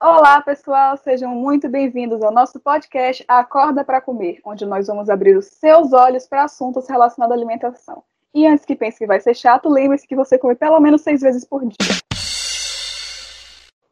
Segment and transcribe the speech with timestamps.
[0.00, 5.36] Olá, pessoal, sejam muito bem-vindos ao nosso podcast Acorda para Comer, onde nós vamos abrir
[5.36, 8.04] os seus olhos para assuntos relacionados à alimentação.
[8.32, 11.20] E antes que pense que vai ser chato, lembre-se que você come pelo menos seis
[11.20, 11.98] vezes por dia.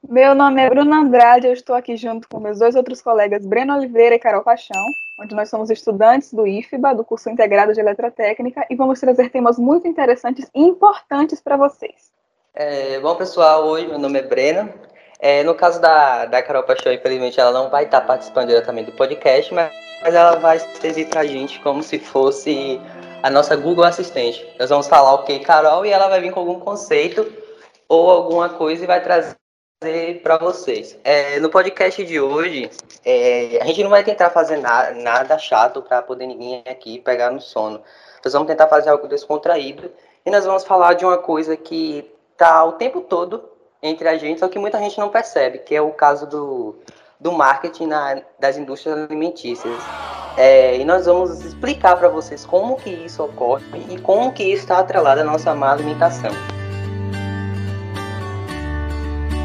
[0.09, 3.75] Meu nome é Bruna Andrade, eu estou aqui junto com meus dois outros colegas, Breno
[3.75, 4.81] Oliveira e Carol Paixão,
[5.21, 9.59] onde nós somos estudantes do IFBA, do curso integrado de Eletrotécnica, e vamos trazer temas
[9.59, 12.13] muito interessantes e importantes para vocês.
[12.55, 14.73] É, bom, pessoal, oi, meu nome é Breno.
[15.29, 18.97] É, no caso da, da Carol Paixão, infelizmente, ela não vai estar participando diretamente do
[18.97, 22.81] podcast, mas, mas ela vai servir para a gente como se fosse
[23.25, 24.47] a nossa Google Assistente.
[24.57, 27.27] Nós vamos falar o que, Carol, e ela vai vir com algum conceito
[27.89, 29.35] ou alguma coisa e vai trazer
[30.23, 30.97] para vocês.
[31.03, 32.71] É, no podcast de hoje,
[33.05, 37.33] é, a gente não vai tentar fazer na, nada chato para poder ninguém aqui pegar
[37.33, 37.83] no sono.
[38.25, 39.91] Nós vamos tentar fazer algo descontraído
[40.25, 43.56] e nós vamos falar de uma coisa que tá o tempo todo
[43.87, 46.77] entre a gente, só que muita gente não percebe, que é o caso do,
[47.21, 49.77] do marketing na, das indústrias alimentícias.
[50.37, 54.63] É, e nós vamos explicar para vocês como que isso ocorre e como que isso
[54.63, 56.31] está atrelado à nossa má alimentação.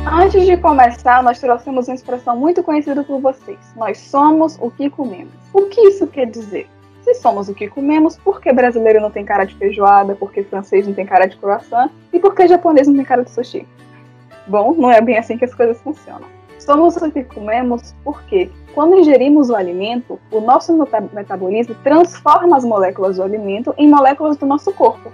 [0.05, 3.59] Antes de começar, nós trouxemos uma expressão muito conhecida por vocês.
[3.75, 5.31] Nós somos o que comemos.
[5.53, 6.67] O que isso quer dizer?
[7.03, 10.43] Se somos o que comemos, por que brasileiro não tem cara de feijoada, por que
[10.43, 13.65] francês não tem cara de croissant e por que japonês não tem cara de sushi?
[14.47, 16.27] Bom, não é bem assim que as coisas funcionam.
[16.59, 20.77] Somos o que comemos porque, quando ingerimos o alimento, o nosso
[21.13, 25.11] metabolismo transforma as moléculas do alimento em moléculas do nosso corpo.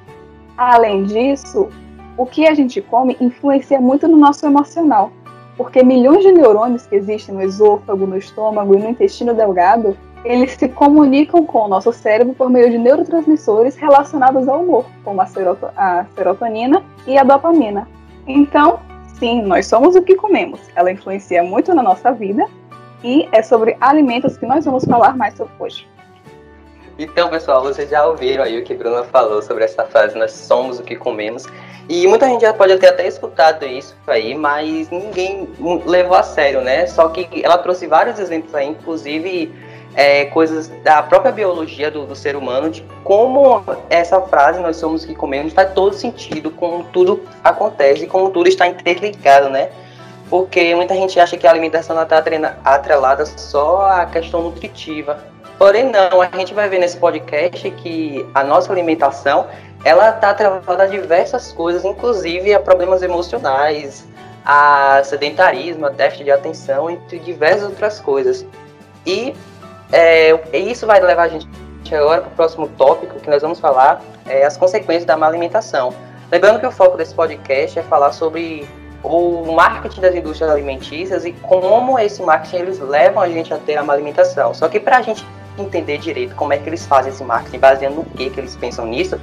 [0.57, 1.69] Além disso,
[2.17, 5.11] o que a gente come influencia muito no nosso emocional,
[5.55, 10.51] porque milhões de neurônios que existem no esôfago, no estômago e no intestino delgado, eles
[10.53, 16.05] se comunicam com o nosso cérebro por meio de neurotransmissores relacionados ao humor, como a,
[16.15, 17.87] serotonina e a dopamina.
[18.27, 18.79] Então,
[19.19, 20.59] sim, nós somos o que comemos.
[20.75, 22.45] Ela influencia muito na nossa vida
[23.03, 25.87] e é sobre alimentos que nós vamos falar mais sobre hoje.
[26.99, 30.79] Então, pessoal, vocês já ouviram aí o que Bruna falou sobre essa frase, nós somos
[30.79, 31.45] o que comemos.
[31.87, 35.47] E muita gente já pode ter até escutado isso aí, mas ninguém
[35.85, 36.87] levou a sério, né?
[36.87, 39.53] Só que ela trouxe vários exemplos aí, inclusive
[39.97, 45.03] é, coisas da própria biologia do, do, ser humano, de como essa frase, nós somos
[45.03, 49.69] que comemos, faz todo sentido, como tudo acontece, como tudo está interligado, né?
[50.29, 52.23] Porque muita gente acha que a alimentação está
[52.63, 55.17] atrelada só à questão nutritiva,
[55.57, 59.47] Porém, não, a gente vai ver nesse podcast que a nossa alimentação
[59.83, 64.07] ela está atrelada a diversas coisas, inclusive a problemas emocionais,
[64.45, 68.45] a sedentarismo, a déficit de atenção, entre diversas outras coisas.
[69.03, 69.33] E
[69.91, 71.47] é, isso vai levar a gente
[71.91, 75.93] agora para o próximo tópico que nós vamos falar, é as consequências da má alimentação.
[76.31, 78.67] Lembrando que o foco desse podcast é falar sobre
[79.03, 83.77] o marketing das indústrias alimentícias e como esse marketing eles levam a gente a ter
[83.77, 84.53] a má alimentação.
[84.53, 85.25] Só que para a gente
[85.57, 88.85] entender direito como é que eles fazem esse marketing, baseando no que, que eles pensam
[88.85, 89.19] nisso,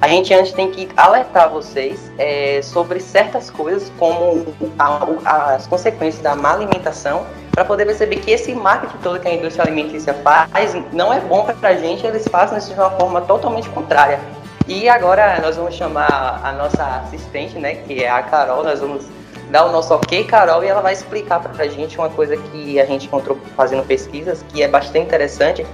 [0.00, 4.46] a gente antes tem que alertar vocês é, sobre certas coisas, como
[4.78, 9.34] a, as consequências da má alimentação, para poder perceber que esse marketing todo que a
[9.34, 13.20] indústria alimentícia faz não é bom para a gente, eles fazem isso de uma forma
[13.22, 14.20] totalmente contrária.
[14.68, 19.06] E agora nós vamos chamar a nossa assistente, né, que é a Carol, nós vamos
[19.50, 22.78] dar o nosso ok, Carol, e ela vai explicar para a gente uma coisa que
[22.78, 25.64] a gente encontrou fazendo pesquisas, que é bastante interessante,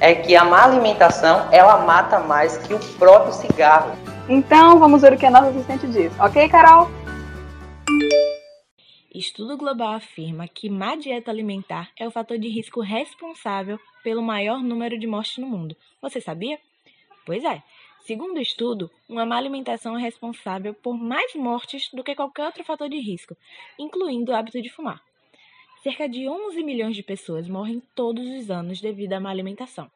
[0.00, 3.92] é que a má alimentação, ela mata mais que o próprio cigarro.
[4.28, 6.12] Então, vamos ver o que a nossa assistente diz.
[6.18, 6.90] Ok, Carol?
[9.14, 14.62] Estudo global afirma que má dieta alimentar é o fator de risco responsável pelo maior
[14.62, 15.74] número de mortes no mundo.
[16.02, 16.58] Você sabia?
[17.24, 17.62] Pois é.
[18.06, 22.62] Segundo o estudo, uma má alimentação é responsável por mais mortes do que qualquer outro
[22.62, 23.34] fator de risco,
[23.78, 25.00] incluindo o hábito de fumar.
[25.86, 29.88] Cerca de 11 milhões de pessoas morrem todos os anos devido à má alimentação.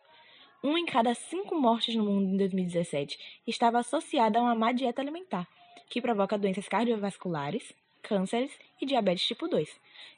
[0.62, 5.02] Um em cada cinco mortes no mundo em 2017 estava associada a uma má dieta
[5.02, 5.48] alimentar,
[5.88, 7.72] que provoca doenças cardiovasculares,
[8.04, 9.68] cânceres e diabetes tipo 2.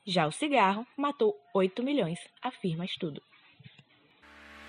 [0.05, 3.23] Já o cigarro matou 8 milhões, afirma estudo.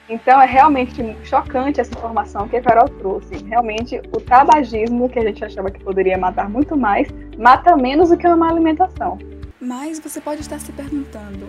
[0.08, 3.44] Então é realmente chocante essa informação que a Carol trouxe.
[3.44, 8.18] Realmente o tabagismo, que a gente achava que poderia matar muito mais, mata menos do
[8.18, 9.20] que uma má alimentação.
[9.64, 11.48] Mas você pode estar se perguntando,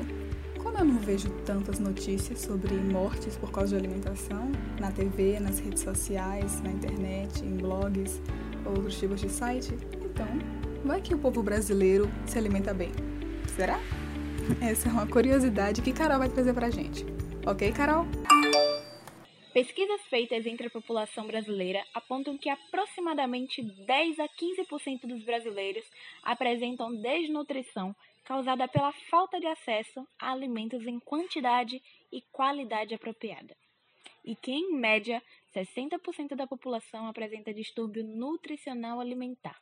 [0.62, 5.58] como eu não vejo tantas notícias sobre mortes por causa de alimentação na TV, nas
[5.58, 8.22] redes sociais, na internet, em blogs,
[8.64, 10.28] outros tipos de site, então
[10.84, 12.93] vai que o povo brasileiro se alimenta bem.
[13.56, 13.81] Será?
[14.60, 17.05] Essa é uma curiosidade que Carol vai trazer pra gente.
[17.44, 18.06] Ok, Carol?
[19.55, 25.89] Pesquisas feitas entre a população brasileira apontam que aproximadamente 10 a 15% dos brasileiros
[26.25, 31.81] apresentam desnutrição causada pela falta de acesso a alimentos em quantidade
[32.11, 33.56] e qualidade apropriada.
[34.25, 35.23] E que, em média,
[35.55, 39.61] 60% da população apresenta distúrbio nutricional alimentar,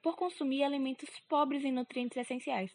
[0.00, 2.70] por consumir alimentos pobres em nutrientes essenciais,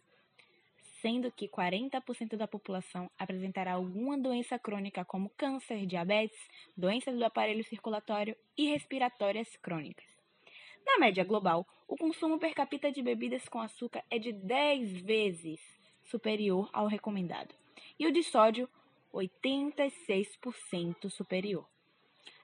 [1.01, 6.39] sendo que 40% da população apresentará alguma doença crônica como câncer, diabetes,
[6.77, 10.05] doenças do aparelho circulatório e respiratórias crônicas.
[10.85, 15.59] Na média global, o consumo per capita de bebidas com açúcar é de 10 vezes
[16.03, 17.53] superior ao recomendado,
[17.99, 18.69] e o de sódio
[19.13, 21.67] 86% superior.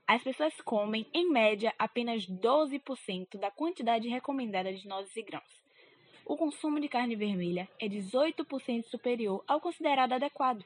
[0.06, 5.67] As pessoas comem, em média, apenas 12% da quantidade recomendada de nozes e grãos.
[6.30, 10.62] O consumo de carne vermelha é 18% superior ao considerado adequado.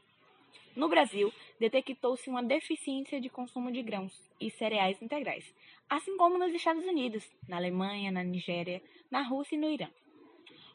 [0.75, 5.53] No Brasil, detectou-se uma deficiência de consumo de grãos e cereais integrais,
[5.87, 8.81] assim como nos Estados Unidos, na Alemanha, na Nigéria,
[9.11, 9.87] na Rússia e no Irã.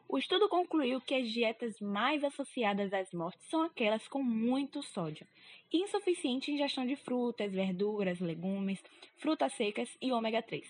[0.08, 5.26] O estudo concluiu que as dietas mais associadas às mortes são aquelas com muito sódio
[5.72, 8.80] insuficiente ingestão de frutas, verduras, legumes,
[9.16, 10.64] frutas secas e ômega 3.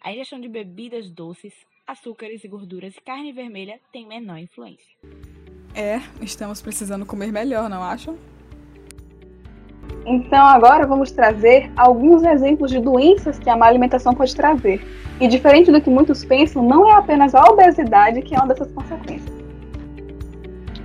[0.00, 1.54] A ingestão de bebidas doces,
[1.86, 4.96] açúcares e gorduras e carne vermelha tem menor influência.
[5.74, 8.16] É, estamos precisando comer melhor, não acham?
[10.06, 14.82] Então agora vamos trazer alguns exemplos de doenças que a má alimentação pode trazer.
[15.20, 18.70] E diferente do que muitos pensam, não é apenas a obesidade que é uma dessas
[18.72, 19.32] consequências.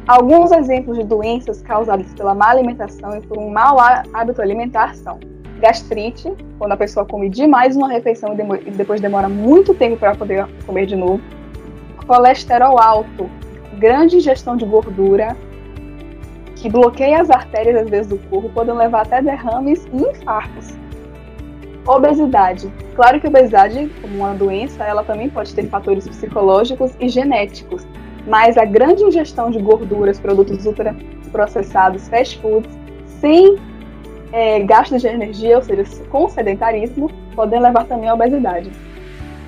[0.08, 5.20] Alguns exemplos de doenças causadas pela má alimentação e por um mau hábito alimentar são
[5.60, 10.48] gastrite, quando a pessoa come demais uma refeição e depois demora muito tempo para poder
[10.66, 11.22] comer de novo,
[12.08, 13.30] colesterol alto,
[13.78, 15.36] grande ingestão de gordura,
[16.56, 20.76] que bloqueia as artérias às vezes do corpo, podem levar até derrames e infartos.
[21.88, 22.72] Obesidade.
[22.96, 27.88] Claro que a obesidade, como uma doença, ela também pode ter fatores psicológicos e genéticos,
[28.28, 32.78] mas a grande ingestão de gorduras, produtos ultraprocessados, fast foods,
[33.22, 33.58] sem
[34.32, 38.72] é, gastos de energia, ou seja, com sedentarismo, podem levar também à obesidade.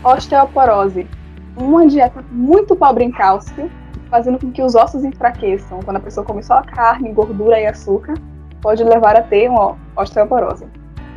[0.03, 1.07] Osteoporose.
[1.55, 3.69] Uma dieta muito pobre em cálcio
[4.09, 5.79] fazendo com que os ossos enfraqueçam.
[5.83, 8.15] Quando a pessoa come só carne, gordura e açúcar,
[8.61, 10.65] pode levar a ter uma osteoporose.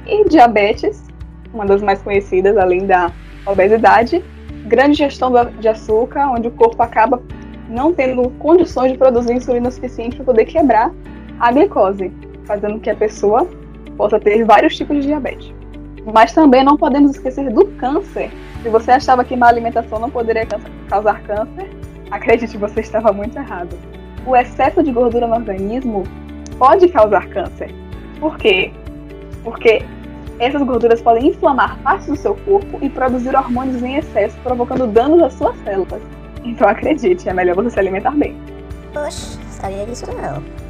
[0.06, 1.04] E diabetes,
[1.52, 3.10] uma das mais conhecidas, além da
[3.46, 4.24] obesidade,
[4.66, 7.20] grande gestão de açúcar, onde o corpo acaba
[7.68, 10.92] não tendo condições de produzir insulina suficiente para poder quebrar
[11.40, 12.12] a glicose,
[12.46, 13.48] fazendo que a pessoa
[13.96, 15.52] possa ter vários tipos de diabetes.
[16.12, 18.30] Mas também não podemos esquecer do câncer.
[18.62, 20.46] Se você achava que má alimentação não poderia
[20.88, 21.70] causar câncer,
[22.10, 23.76] Acredite, você estava muito errado.
[24.26, 26.04] O excesso de gordura no organismo
[26.58, 27.74] pode causar câncer.
[28.20, 28.72] Por quê?
[29.42, 29.82] Porque
[30.38, 35.22] essas gorduras podem inflamar partes do seu corpo e produzir hormônios em excesso, provocando danos
[35.22, 36.00] às suas células.
[36.44, 38.36] Então acredite, é melhor você se alimentar bem.
[38.92, 40.63] Poxa, sabia disso não.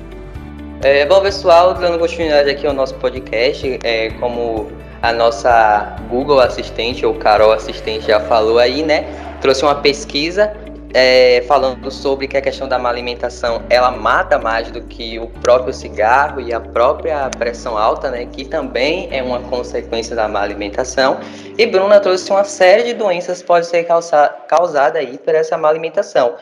[0.84, 4.70] É, bom, pessoal, dando continuidade aqui ao nosso podcast, é, como
[5.00, 9.06] a nossa Google Assistente ou Carol Assistente já falou aí, né?
[9.40, 10.52] Trouxe uma pesquisa
[10.92, 15.26] é, falando sobre que a questão da má alimentação ela mata mais do que o
[15.26, 20.42] próprio cigarro e a própria pressão alta, né, que também é uma consequência da má
[20.42, 21.18] alimentação.
[21.56, 25.56] E Bruna trouxe uma série de doenças que pode ser causa, causada aí por essa
[25.56, 26.34] má alimentação.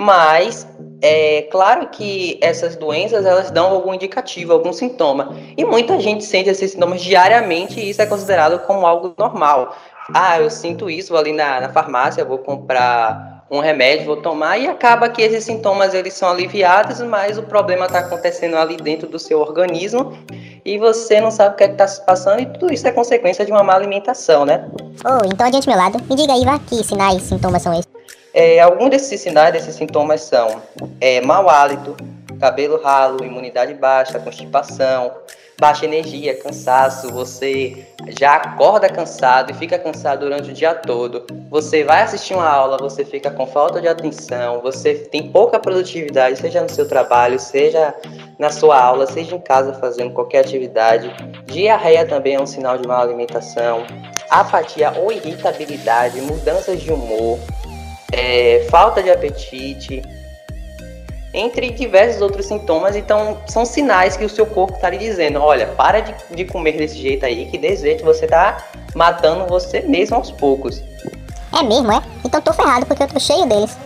[0.00, 0.66] Mas
[1.02, 5.36] é claro que essas doenças elas dão algum indicativo, algum sintoma.
[5.58, 9.76] E muita gente sente esses sintomas diariamente e isso é considerado como algo normal.
[10.14, 14.58] Ah, eu sinto isso, vou ali na, na farmácia, vou comprar um remédio, vou tomar,
[14.58, 19.08] e acaba que esses sintomas eles são aliviados, mas o problema está acontecendo ali dentro
[19.08, 20.16] do seu organismo
[20.64, 23.44] e você não sabe o que é está se passando, e tudo isso é consequência
[23.44, 24.68] de uma má alimentação, né?
[25.04, 27.99] Oh, então adiante meu lado, me diga aí, vá, que sinais sintomas são esses?
[28.32, 30.62] É, alguns desses sinais, desses sintomas são
[31.00, 31.96] é, mau hálito,
[32.38, 35.12] cabelo ralo, imunidade baixa, constipação,
[35.60, 37.84] baixa energia, cansaço, você
[38.18, 41.26] já acorda cansado e fica cansado durante o dia todo.
[41.50, 46.38] Você vai assistir uma aula, você fica com falta de atenção, você tem pouca produtividade,
[46.38, 47.94] seja no seu trabalho, seja
[48.38, 51.14] na sua aula, seja em casa fazendo qualquer atividade.
[51.44, 53.84] Diarreia também é um sinal de má alimentação.
[54.30, 57.38] Apatia ou irritabilidade, mudanças de humor,
[58.12, 60.02] é, falta de apetite,
[61.32, 62.96] entre diversos outros sintomas.
[62.96, 66.72] Então, são sinais que o seu corpo está lhe dizendo: olha, para de, de comer
[66.72, 68.64] desse jeito aí, que desse jeito você está
[68.94, 70.82] matando você mesmo aos poucos.
[71.52, 72.02] É mesmo, é?
[72.24, 73.76] Então tô ferrado porque eu tô cheio deles.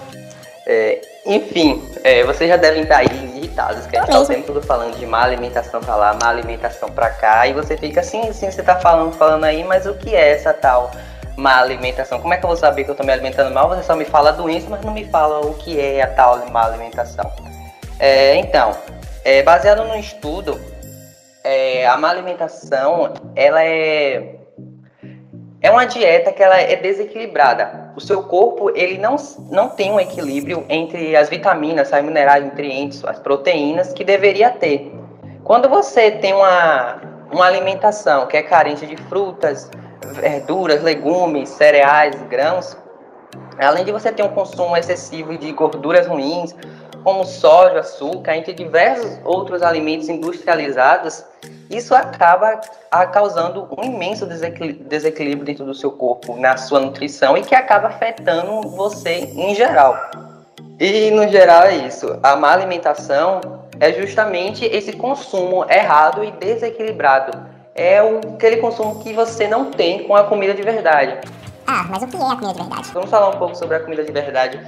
[0.66, 4.46] É, enfim, é, vocês já devem estar aí irritados, que a gente tá o tempo
[4.46, 8.28] todo falando de má alimentação pra lá, má alimentação pra cá, e você fica assim,
[8.28, 10.90] assim, você tá falando, falando aí, mas o que é essa tal
[11.36, 12.20] má alimentação?
[12.20, 13.68] Como é que eu vou saber que eu estou me alimentando mal?
[13.68, 16.38] Você só me fala a doença, mas não me fala o que é a tal
[16.50, 17.30] má alimentação.
[17.98, 18.76] É, então,
[19.24, 20.60] é, baseado no estudo,
[21.42, 24.34] é, a má alimentação, ela é
[25.64, 27.90] é uma dieta que ela é desequilibrada.
[27.96, 29.16] O seu corpo ele não,
[29.50, 34.92] não tem um equilíbrio entre as vitaminas, as minerais, nutrientes, as proteínas que deveria ter.
[35.42, 37.00] Quando você tem uma,
[37.32, 39.70] uma alimentação que é carente de frutas,
[40.12, 42.76] verduras, legumes, cereais, grãos,
[43.58, 46.54] além de você ter um consumo excessivo de gorduras ruins,
[47.02, 51.24] como sódio, açúcar, entre diversos outros alimentos industrializados,
[51.68, 52.60] isso acaba
[53.12, 58.62] causando um imenso desequilíbrio dentro do seu corpo, na sua nutrição, e que acaba afetando
[58.70, 59.98] você em geral.
[60.80, 62.18] E no geral é isso.
[62.22, 63.40] A má alimentação
[63.78, 67.53] é justamente esse consumo errado e desequilibrado.
[67.74, 71.18] É o, aquele consumo que você não tem com a comida de verdade.
[71.66, 72.90] Ah, mas o que é a comida de verdade?
[72.92, 74.60] Vamos falar um pouco sobre a comida de verdade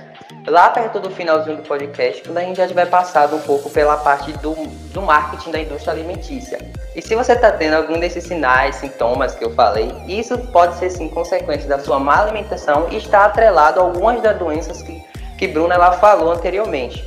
[0.46, 3.96] lá perto do finalzinho do podcast, quando a gente já tiver passado um pouco pela
[3.96, 4.54] parte do,
[4.92, 6.58] do marketing da indústria alimentícia.
[6.94, 10.90] E se você está tendo algum desses sinais, sintomas que eu falei, isso pode ser
[10.90, 15.04] sim consequência da sua má alimentação e está atrelado a algumas das doenças que,
[15.36, 17.04] que Bruna ela falou anteriormente.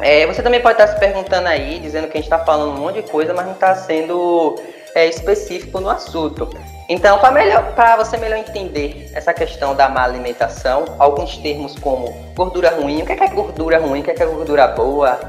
[0.00, 2.80] É, você também pode estar se perguntando aí, dizendo que a gente está falando um
[2.80, 4.56] monte de coisa, mas não está sendo
[4.98, 6.48] é, específico no assunto.
[6.88, 13.02] Então, para você melhor entender essa questão da má alimentação, alguns termos como gordura ruim,
[13.02, 15.20] o que é, que é gordura ruim, o que é, que é gordura boa,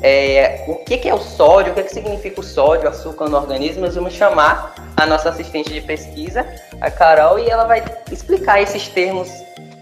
[0.00, 2.86] é, o que é, que é o sódio, o que, é que significa o sódio,
[2.86, 6.46] o açúcar no organismo, nós vamos chamar a nossa assistente de pesquisa,
[6.80, 9.28] a Carol, e ela vai explicar esses termos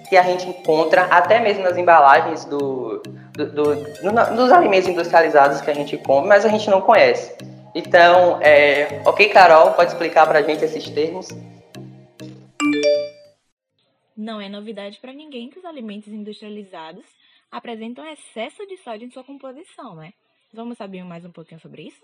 [0.08, 5.60] que a gente encontra até mesmo nas embalagens do, do, do, do dos alimentos industrializados
[5.60, 7.55] que a gente come, mas a gente não conhece.
[7.78, 11.28] Então, é, ok, Carol, pode explicar para a gente esses termos?
[14.16, 17.04] Não é novidade para ninguém que os alimentos industrializados
[17.52, 20.14] apresentam excesso de sódio em sua composição, né?
[20.54, 22.02] Vamos saber mais um pouquinho sobre isso?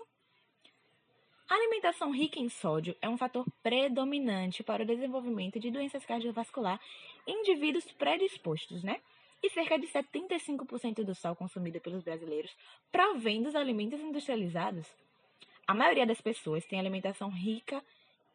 [1.49, 6.85] A alimentação rica em sódio é um fator predominante para o desenvolvimento de doenças cardiovasculares
[7.25, 9.01] em indivíduos predispostos, né?
[9.41, 12.55] E cerca de 75% do sal consumido pelos brasileiros
[12.91, 14.85] provém dos alimentos industrializados.
[15.65, 17.83] A maioria das pessoas tem alimentação rica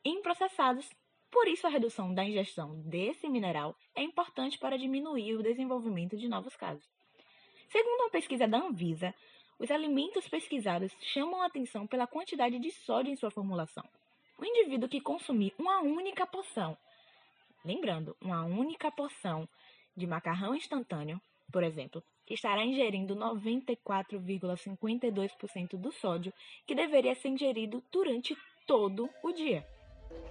[0.03, 0.91] em processados,
[1.31, 6.27] por isso a redução da ingestão desse mineral é importante para diminuir o desenvolvimento de
[6.27, 6.89] novos casos.
[7.69, 9.15] Segundo uma pesquisa da Anvisa,
[9.59, 13.85] os alimentos pesquisados chamam a atenção pela quantidade de sódio em sua formulação.
[14.39, 16.79] O indivíduo que consumir uma única porção,
[17.63, 19.47] lembrando, uma única porção
[19.95, 21.21] de macarrão instantâneo,
[21.53, 26.33] por exemplo, estará ingerindo 94,52% do sódio
[26.67, 28.37] que deveria ser ingerido durante
[28.67, 29.65] todo o dia.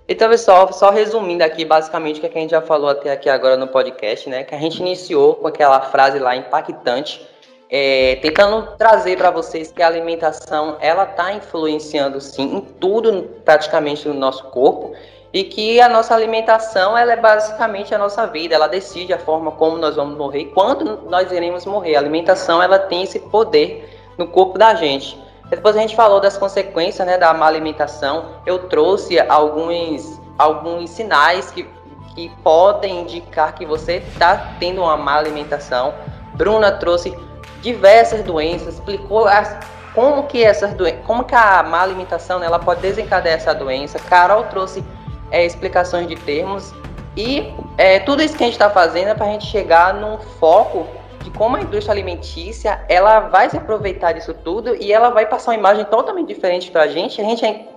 [0.08, 3.58] Então, pessoal, só resumindo aqui basicamente o que a gente já falou até aqui agora
[3.58, 4.44] no podcast, né?
[4.44, 7.28] Que a gente iniciou com aquela frase lá impactante,
[7.70, 14.08] é, tentando trazer para vocês que a alimentação ela está influenciando sim em tudo praticamente
[14.08, 14.96] no nosso corpo
[15.34, 19.52] e que a nossa alimentação ela é basicamente a nossa vida, ela decide a forma
[19.52, 21.96] como nós vamos morrer quando nós iremos morrer.
[21.96, 25.22] A alimentação ela tem esse poder no corpo da gente.
[25.50, 28.26] Depois a gente falou das consequências né, da má alimentação.
[28.46, 31.68] Eu trouxe alguns, alguns sinais que,
[32.14, 35.94] que podem indicar que você está tendo uma má alimentação.
[36.34, 37.18] Bruna trouxe
[37.62, 39.58] diversas doenças, explicou as,
[39.96, 44.00] como que essas como que a má alimentação né, ela pode desencadear essa doença.
[44.00, 44.84] Carol trouxe
[45.32, 46.74] é, explicações de termos
[47.18, 50.20] e é, tudo isso que a gente está fazendo é para a gente chegar num
[50.20, 50.86] foco
[51.24, 55.52] de como a indústria alimentícia ela vai se aproveitar disso tudo e ela vai passar
[55.52, 57.20] uma imagem totalmente diferente para a gente.
[57.20, 57.68] A gente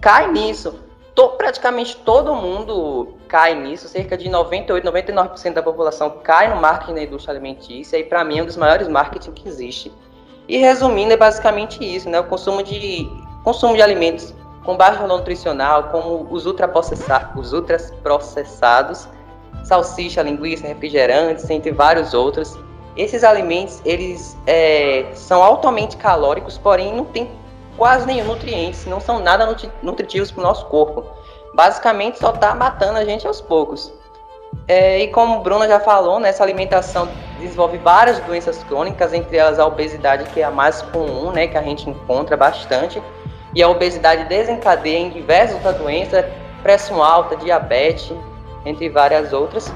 [0.00, 0.74] cai nisso.
[1.36, 7.02] Praticamente todo mundo cai nisso, cerca de 98, 99% da população cai no marketing da
[7.02, 9.92] indústria alimentícia e para mim é um dos maiores marketing que existe.
[10.48, 12.18] E resumindo, é basicamente isso, né?
[12.18, 13.06] O consumo de
[13.44, 19.08] consumo de alimentos com baixo valor nutricional, como os, os ultraprocessados,
[19.64, 22.58] salsicha, linguiça, refrigerantes, entre vários outros.
[22.96, 27.30] Esses alimentos, eles é, são altamente calóricos, porém não tem
[27.76, 31.04] quase nenhum nutriente, não são nada nutri nutritivos para o nosso corpo.
[31.54, 33.92] Basicamente só está matando a gente aos poucos.
[34.66, 39.58] É, e como Bruna já falou, né, essa alimentação desenvolve várias doenças crônicas, entre elas
[39.58, 43.00] a obesidade, que é a mais comum, né, que a gente encontra bastante
[43.54, 46.24] e a obesidade desencadeia em diversas outras doenças,
[46.62, 48.12] pressão alta, diabetes,
[48.64, 49.72] entre várias outras.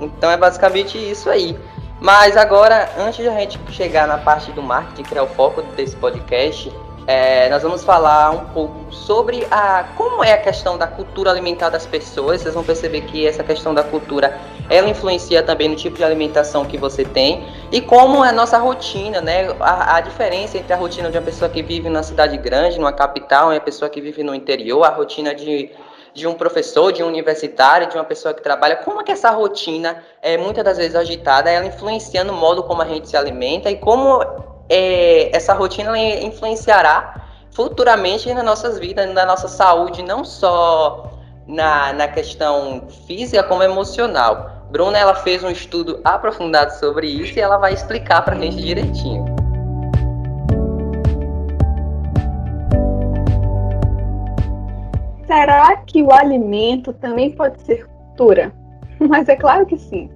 [0.00, 1.58] Então é basicamente isso aí.
[2.00, 5.62] Mas agora, antes de a gente chegar na parte do marketing, que é o foco
[5.62, 6.72] desse podcast,
[7.06, 11.68] é, nós vamos falar um pouco sobre a como é a questão da cultura alimentar
[11.68, 12.40] das pessoas.
[12.42, 14.38] Vocês vão perceber que essa questão da cultura
[14.70, 18.58] ela influencia também no tipo de alimentação que você tem e como é a nossa
[18.58, 19.48] rotina, né?
[19.60, 22.92] A, a diferença entre a rotina de uma pessoa que vive na cidade grande, numa
[22.92, 25.70] capital, e a pessoa que vive no interior, a rotina de
[26.14, 29.30] de um professor, de um universitário, de uma pessoa que trabalha, como é que essa
[29.30, 33.70] rotina é muitas das vezes agitada, ela influencia no modo como a gente se alimenta
[33.70, 34.22] e como
[34.68, 41.11] é, essa rotina influenciará futuramente nas nossas vidas, na nossa saúde, não só
[41.46, 44.66] na, na questão física como emocional.
[44.70, 48.56] Bruna ela fez um estudo aprofundado sobre isso e ela vai explicar para a gente
[48.56, 49.24] direitinho.
[55.26, 58.52] Será que o alimento também pode ser cultura?
[59.00, 60.10] Mas é claro que sim.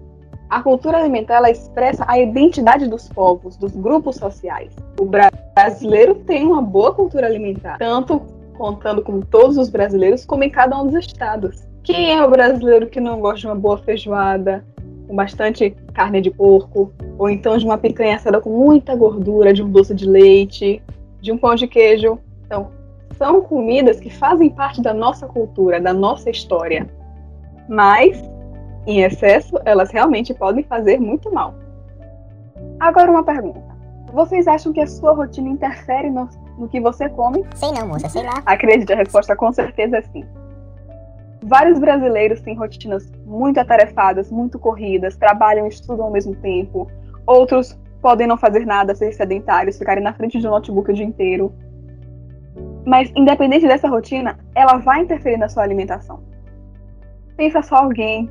[0.49, 4.73] A cultura alimentar ela expressa a identidade dos povos, dos grupos sociais.
[4.99, 8.23] O brasileiro tem uma boa cultura alimentar, tanto
[8.56, 11.66] contando com todos os brasileiros, como em cada um dos estados.
[11.82, 14.64] Quem é o brasileiro que não gosta de uma boa feijoada,
[15.06, 19.62] com bastante carne de porco, ou então de uma picanha assada com muita gordura, de
[19.62, 20.82] um doce de leite,
[21.20, 22.18] de um pão de queijo?
[22.44, 22.70] Então,
[23.16, 26.88] são comidas que fazem parte da nossa cultura, da nossa história.
[27.68, 28.22] Mas,
[28.86, 31.54] em excesso, elas realmente podem fazer muito mal.
[32.80, 33.75] Agora, uma pergunta.
[34.12, 37.44] Vocês acham que a sua rotina interfere no, no que você come?
[37.54, 38.42] Sei não, moça, sei lá.
[38.46, 40.25] Acredite, a resposta com certeza é sim.
[41.42, 46.90] Vários brasileiros têm rotinas muito atarefadas, muito corridas, trabalham e estudam ao mesmo tempo.
[47.26, 51.04] Outros podem não fazer nada, ser sedentários, ficarem na frente de um notebook o dia
[51.04, 51.52] inteiro.
[52.84, 56.22] Mas, independente dessa rotina, ela vai interferir na sua alimentação.
[57.36, 58.30] Pensa só alguém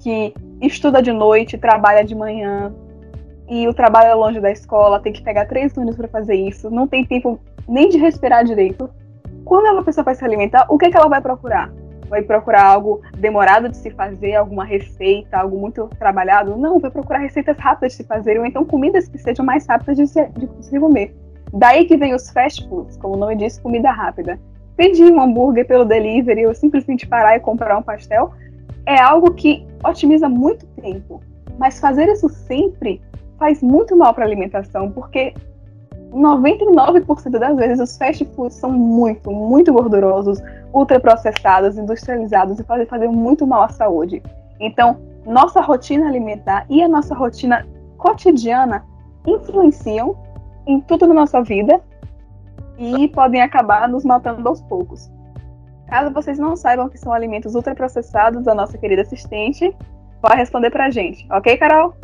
[0.00, 2.74] que estuda de noite, trabalha de manhã,
[3.50, 6.70] e o trabalho é longe da escola, tem que pegar três minutos para fazer isso,
[6.70, 8.88] não tem tempo nem de respirar direito.
[9.44, 11.68] Quando uma pessoa vai se alimentar, o que, é que ela vai procurar?
[12.08, 16.56] Vai procurar algo demorado de se fazer, alguma receita, algo muito trabalhado?
[16.56, 19.96] Não, vai procurar receitas rápidas de se fazer, ou então comidas que sejam mais rápidas
[19.96, 21.12] de se, de se comer.
[21.52, 24.38] Daí que vem os fast foods, como o nome diz, comida rápida.
[24.76, 28.32] Pedir um hambúrguer pelo delivery ou simplesmente parar e comprar um pastel
[28.86, 31.20] é algo que otimiza muito tempo.
[31.58, 33.02] Mas fazer isso sempre
[33.40, 35.34] faz muito mal para a alimentação, porque
[36.12, 40.38] 99% das vezes os fast foods são muito, muito gordurosos,
[40.72, 44.22] ultraprocessados, industrializados e podem fazer muito mal à saúde.
[44.60, 48.84] Então, nossa rotina alimentar e a nossa rotina cotidiana
[49.26, 50.16] influenciam
[50.66, 51.80] em tudo na nossa vida
[52.78, 55.10] e podem acabar nos matando aos poucos.
[55.88, 59.74] Caso vocês não saibam que são alimentos ultraprocessados, a nossa querida assistente
[60.22, 61.26] vai responder pra gente.
[61.32, 61.94] Ok, Carol?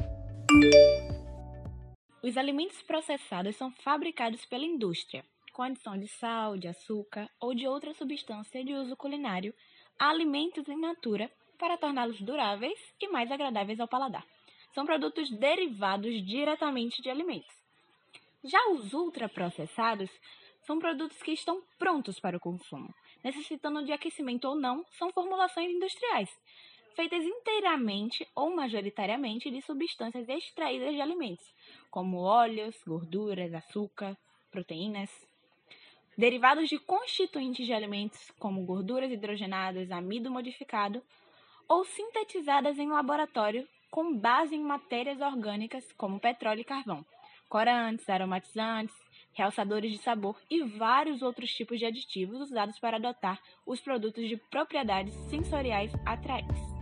[2.27, 7.69] Os alimentos processados são fabricados pela indústria, com adição de sal, de açúcar ou de
[7.69, 9.55] outra substância de uso culinário
[9.97, 14.27] a alimentos in natura para torná-los duráveis e mais agradáveis ao paladar.
[14.75, 17.55] São produtos derivados diretamente de alimentos.
[18.43, 20.11] Já os ultraprocessados
[20.63, 25.71] são produtos que estão prontos para o consumo, necessitando de aquecimento ou não, são formulações
[25.71, 26.29] industriais,
[26.97, 31.55] feitas inteiramente ou majoritariamente de substâncias extraídas de alimentos,
[31.91, 34.17] como óleos, gorduras, açúcar,
[34.51, 35.11] proteínas.
[36.17, 41.03] Derivados de constituintes de alimentos, como gorduras hidrogenadas, amido modificado,
[41.69, 47.05] ou sintetizadas em laboratório com base em matérias orgânicas, como petróleo e carvão
[47.49, 48.95] corantes, aromatizantes,
[49.33, 54.37] realçadores de sabor e vários outros tipos de aditivos usados para adotar os produtos de
[54.37, 56.76] propriedades sensoriais atraentes.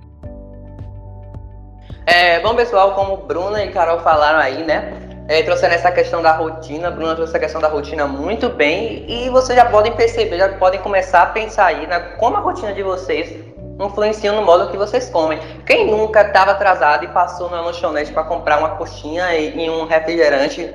[2.07, 4.93] É, bom, pessoal, como Bruna e Carol falaram aí, né?
[5.27, 9.31] É, trouxeram essa questão da rotina, Bruna trouxe essa questão da rotina muito bem e
[9.31, 12.83] vocês já podem perceber, já podem começar a pensar aí na como a rotina de
[12.83, 13.35] vocês
[13.81, 15.39] influenciam no modo que vocês comem.
[15.65, 19.87] Quem nunca estava atrasado e passou na lanchonete para comprar uma coxinha e, e, um
[19.87, 20.75] refrigerante?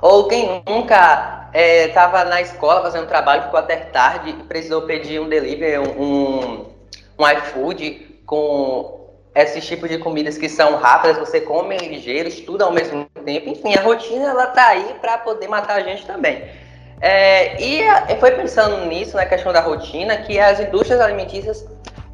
[0.00, 5.20] Ou quem nunca estava é, na escola fazendo trabalho, ficou até tarde e precisou pedir
[5.20, 6.64] um delivery, um,
[7.18, 9.01] um iFood com
[9.34, 13.48] esses tipos de comidas que são rápidas, você come ligeiro, estuda ao mesmo tempo.
[13.48, 16.44] Enfim, a rotina ela tá aí para poder matar a gente também.
[17.00, 17.82] É, e
[18.20, 21.66] foi pensando nisso, na questão da rotina, que as indústrias alimentícias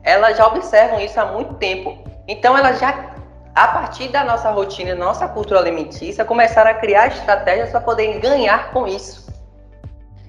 [0.03, 1.99] elas já observam isso há muito tempo.
[2.27, 3.13] Então, elas já,
[3.55, 8.71] a partir da nossa rotina, nossa cultura alimentícia, começaram a criar estratégias para poderem ganhar
[8.71, 9.29] com isso.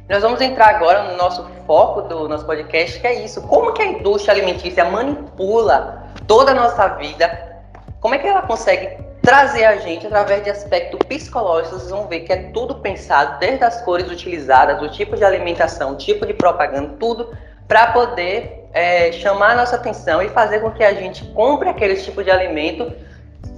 [0.10, 3.41] Nós vamos entrar agora no nosso foco do nosso podcast, que é isso.
[3.43, 7.58] Como que a indústria alimentícia manipula toda a nossa vida?
[8.00, 11.76] Como é que ela consegue trazer a gente através de aspecto psicológico.
[11.76, 15.94] Vocês vão ver que é tudo pensado, desde as cores utilizadas, o tipo de alimentação,
[15.94, 17.36] o tipo de propaganda, tudo
[17.68, 21.96] para poder é, chamar a nossa atenção e fazer com que a gente compre aquele
[21.96, 22.92] tipo de alimento.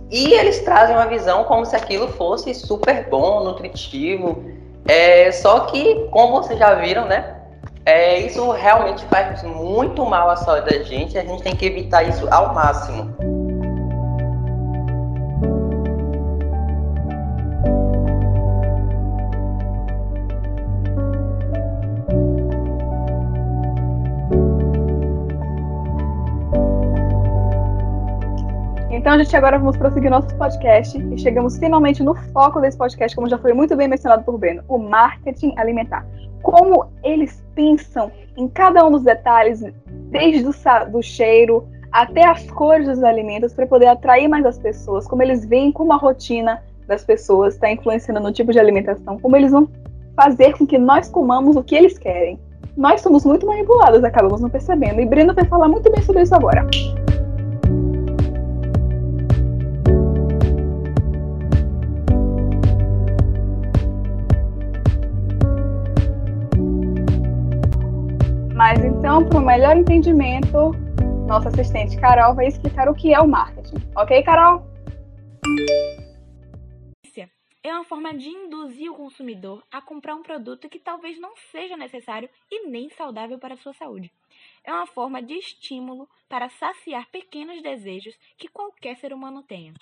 [0.10, 4.44] E eles trazem uma visão como se aquilo fosse super bom, nutritivo.
[4.88, 7.41] É, só que, como vocês já viram, né?
[7.86, 11.18] É, isso realmente faz muito mal à saúde da gente.
[11.18, 13.31] A gente tem que evitar isso ao máximo.
[29.22, 33.54] Agora vamos prosseguir nosso podcast e chegamos finalmente no foco desse podcast, como já foi
[33.54, 36.04] muito bem mencionado por Breno, o marketing alimentar.
[36.42, 39.64] Como eles pensam em cada um dos detalhes,
[40.10, 45.08] desde o do cheiro até as cores dos alimentos, para poder atrair mais as pessoas,
[45.08, 49.36] como eles veem como a rotina das pessoas está influenciando no tipo de alimentação, como
[49.36, 49.70] eles vão
[50.16, 52.40] fazer com que nós comamos o que eles querem.
[52.76, 55.00] Nós somos muito manipulados, acabamos não percebendo.
[55.00, 56.66] E Breno vai falar muito bem sobre isso agora.
[68.62, 70.70] Mas então, para o melhor entendimento,
[71.26, 73.78] nossa assistente Carol vai explicar o que é o marketing.
[73.96, 74.64] Ok, Carol?
[77.64, 81.76] É uma forma de induzir o consumidor a comprar um produto que talvez não seja
[81.76, 84.12] necessário e nem saudável para a sua saúde.
[84.64, 89.74] É uma forma de estímulo para saciar pequenos desejos que qualquer ser humano tenha.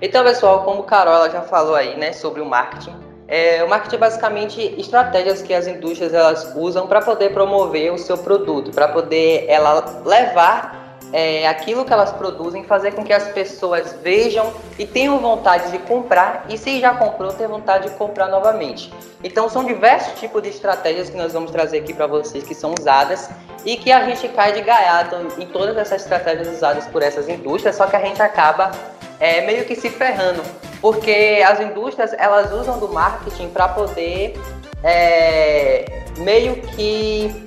[0.00, 3.98] Então, pessoal, como Carol já falou aí, né, sobre o marketing, é, o marketing é
[3.98, 9.46] basicamente estratégias que as indústrias elas usam para poder promover o seu produto, para poder
[9.48, 15.18] ela levar é, aquilo que elas produzem, fazer com que as pessoas vejam e tenham
[15.18, 18.92] vontade de comprar e se já comprou, ter vontade de comprar novamente.
[19.22, 22.74] Então são diversos tipos de estratégias que nós vamos trazer aqui para vocês que são
[22.78, 23.28] usadas
[23.64, 27.74] e que a gente cai de gaiato em todas essas estratégias usadas por essas indústrias,
[27.74, 28.70] só que a gente acaba
[29.20, 30.42] é, meio que se ferrando,
[30.80, 34.38] porque as indústrias elas usam do marketing para poder
[34.82, 35.84] é,
[36.18, 37.46] meio que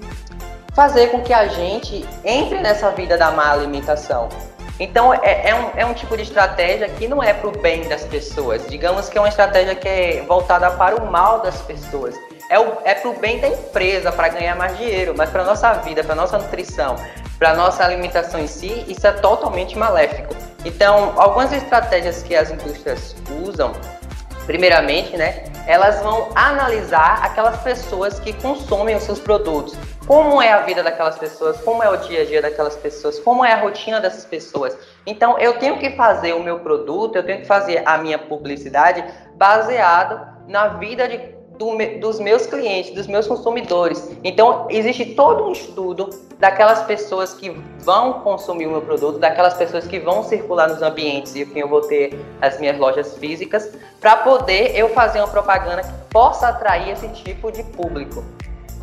[0.73, 4.29] fazer com que a gente entre nessa vida da má alimentação.
[4.79, 7.87] Então é, é, um, é um tipo de estratégia que não é para o bem
[7.89, 8.65] das pessoas.
[8.67, 12.15] Digamos que é uma estratégia que é voltada para o mal das pessoas.
[12.49, 15.71] É, o, é para o bem da empresa, para ganhar mais dinheiro, mas para nossa
[15.73, 16.95] vida, para nossa nutrição,
[17.37, 20.35] para nossa alimentação em si, isso é totalmente maléfico.
[20.65, 23.71] Então, algumas estratégias que as indústrias usam,
[24.47, 29.77] primeiramente, né, elas vão analisar aquelas pessoas que consomem os seus produtos.
[30.07, 33.45] Como é a vida daquelas pessoas, como é o dia a dia daquelas pessoas, como
[33.45, 34.75] é a rotina dessas pessoas.
[35.05, 39.05] Então, eu tenho que fazer o meu produto, eu tenho que fazer a minha publicidade
[39.35, 44.09] baseado na vida de do, dos meus clientes, dos meus consumidores.
[44.23, 49.85] Então, existe todo um estudo daquelas pessoas que vão consumir o meu produto, daquelas pessoas
[49.85, 53.69] que vão circular nos ambientes e que eu vou ter as minhas lojas físicas,
[53.99, 58.23] para poder eu fazer uma propaganda que possa atrair esse tipo de público.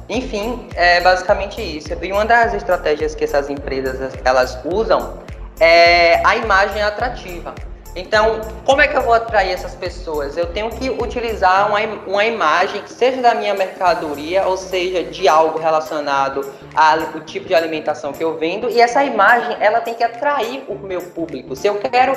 [0.07, 1.89] Enfim, é basicamente isso.
[2.01, 5.15] E uma das estratégias que essas empresas elas usam
[5.59, 7.55] é a imagem atrativa.
[7.97, 10.37] Então, como é que eu vou atrair essas pessoas?
[10.37, 15.59] Eu tenho que utilizar uma, uma imagem, seja da minha mercadoria, ou seja, de algo
[15.59, 20.63] relacionado ao tipo de alimentação que eu vendo, e essa imagem ela tem que atrair
[20.69, 21.57] o meu público.
[21.57, 22.15] Se eu quero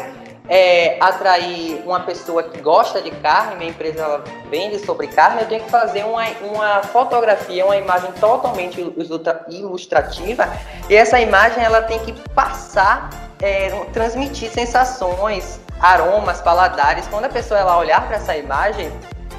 [0.49, 5.47] é, atrair uma pessoa que gosta de carne, minha empresa ela vende sobre carne, eu
[5.47, 8.81] tenho que fazer uma, uma fotografia, uma imagem totalmente
[9.47, 10.45] ilustrativa,
[10.89, 13.09] e essa imagem ela tem que passar,
[13.41, 17.07] é, transmitir sensações, aromas, paladares.
[17.07, 18.91] Quando a pessoa ela olhar para essa imagem,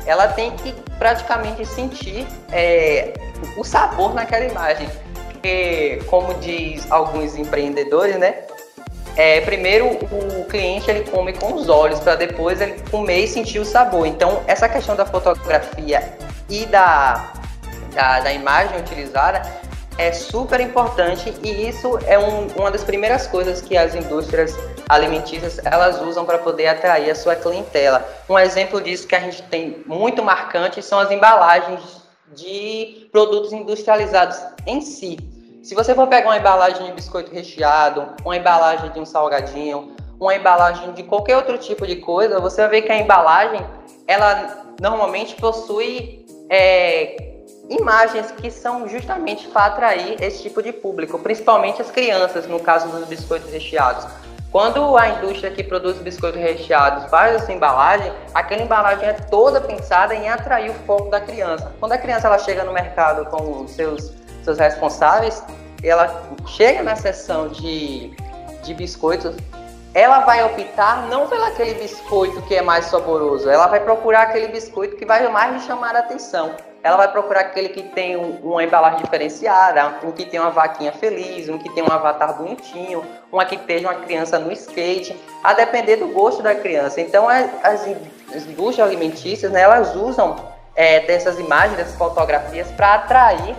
[0.07, 3.12] ela tem que praticamente sentir é,
[3.57, 4.88] o sabor naquela imagem.
[5.33, 8.35] Porque, como diz alguns empreendedores, né?
[9.16, 13.59] É, primeiro o cliente ele come com os olhos para depois ele comer e sentir
[13.59, 14.07] o sabor.
[14.07, 16.16] Então essa questão da fotografia
[16.48, 17.33] e da,
[17.92, 19.42] da, da imagem utilizada
[20.00, 24.56] é super importante e isso é um, uma das primeiras coisas que as indústrias
[24.88, 28.02] alimentícias elas usam para poder atrair a sua clientela.
[28.26, 32.00] Um exemplo disso que a gente tem muito marcante são as embalagens
[32.34, 35.18] de produtos industrializados em si.
[35.62, 40.34] Se você for pegar uma embalagem de biscoito recheado, uma embalagem de um salgadinho, uma
[40.34, 43.60] embalagem de qualquer outro tipo de coisa, você vai ver que a embalagem
[44.06, 47.29] ela normalmente possui é,
[47.70, 52.88] imagens que são justamente para atrair esse tipo de público, principalmente as crianças, no caso
[52.88, 54.06] dos biscoitos recheados.
[54.50, 60.12] Quando a indústria que produz biscoitos recheados faz essa embalagem, aquela embalagem é toda pensada
[60.12, 61.72] em atrair o foco da criança.
[61.78, 65.44] Quando a criança ela chega no mercado com os seus, seus responsáveis,
[65.85, 68.11] ela chega na seção de,
[68.64, 69.37] de biscoitos,
[69.94, 74.48] ela vai optar não pelo aquele biscoito que é mais saboroso, ela vai procurar aquele
[74.48, 78.37] biscoito que vai mais lhe chamar a atenção ela vai procurar aquele que tem um,
[78.42, 83.05] uma embalagem diferenciada, um que tem uma vaquinha feliz, um que tem um avatar bonitinho,
[83.31, 87.00] uma que esteja uma criança no skate, a depender do gosto da criança.
[87.00, 87.87] Então, as, as
[88.46, 90.37] indústrias alimentícias, né, elas usam
[90.74, 93.55] é, dessas imagens, dessas fotografias, para atrair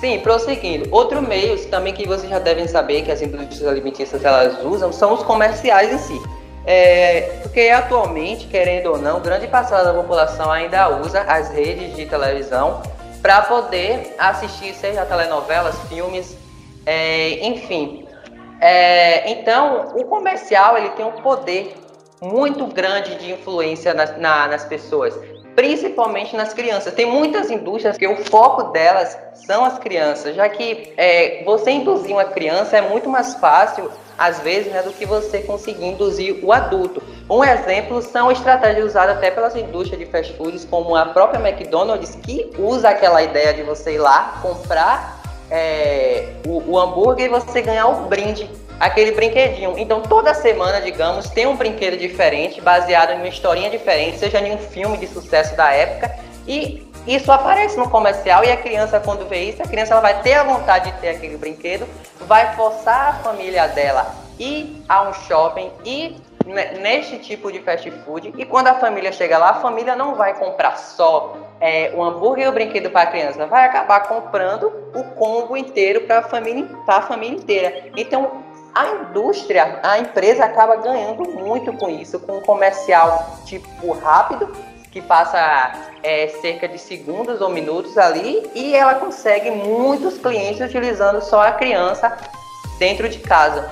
[0.00, 0.88] Sim, prosseguindo.
[0.94, 5.14] Outro meio também que vocês já devem saber que as indústrias alimentícias elas usam são
[5.14, 6.22] os comerciais em si.
[6.66, 12.06] É, porque atualmente, querendo ou não, grande parcela da população ainda usa as redes de
[12.06, 12.82] televisão
[13.22, 16.36] para poder assistir, seja telenovelas, filmes,
[16.84, 18.06] é, enfim.
[18.60, 21.76] É, então, o comercial ele tem um poder
[22.20, 25.18] muito grande de influência na, nas pessoas,
[25.56, 26.94] principalmente nas crianças.
[26.94, 32.12] Tem muitas indústrias que o foco delas são as crianças, já que é, você induzir
[32.12, 36.52] uma criança é muito mais fácil às vezes, né, do que você conseguir induzir o
[36.52, 37.02] adulto.
[37.28, 42.14] Um exemplo são estratégias usadas até pelas indústrias de fast foods, como a própria McDonald's,
[42.22, 47.60] que usa aquela ideia de você ir lá comprar é, o, o hambúrguer e você
[47.60, 49.78] ganhar o brinde, aquele brinquedinho.
[49.78, 54.54] Então, toda semana, digamos, tem um brinquedo diferente, baseado em uma historinha diferente, seja em
[54.54, 56.14] um filme de sucesso da época,
[56.46, 60.20] e isso aparece no comercial e a criança, quando vê isso, a criança ela vai
[60.22, 61.86] ter a vontade de ter aquele brinquedo,
[62.22, 66.16] vai forçar a família dela ir a um shopping e
[66.80, 68.32] neste tipo de fast food.
[68.36, 72.46] E quando a família chega lá, a família não vai comprar só é, o hambúrguer
[72.46, 76.68] e o brinquedo para a criança, vai acabar comprando o combo inteiro para a família,
[76.86, 77.90] a família inteira.
[77.96, 78.44] Então,
[78.76, 84.54] a indústria, a empresa acaba ganhando muito com isso, com um comercial tipo rápido
[84.90, 91.22] que passa é, cerca de segundos ou minutos ali e ela consegue muitos clientes utilizando
[91.22, 92.14] só a criança
[92.78, 93.66] dentro de casa.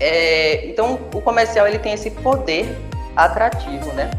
[0.00, 2.66] É, então o comercial ele tem esse poder
[3.14, 4.10] atrativo, né?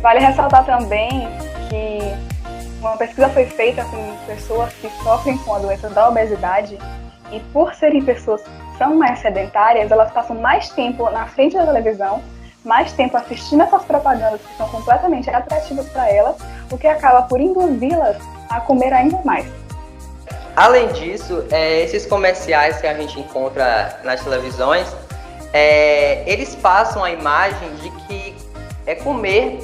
[0.00, 1.41] Vale ressaltar também
[2.82, 6.76] uma pesquisa foi feita com pessoas que sofrem com a doença da obesidade
[7.30, 11.64] e por serem pessoas que são mais sedentárias, elas passam mais tempo na frente da
[11.64, 12.22] televisão,
[12.64, 16.36] mais tempo assistindo essas propagandas que são completamente atrativas para elas,
[16.70, 18.16] o que acaba por induzi-las
[18.50, 19.46] a comer ainda mais.
[20.54, 24.86] Além disso, é, esses comerciais que a gente encontra nas televisões,
[25.52, 28.36] é, eles passam a imagem de que
[28.86, 29.60] é comer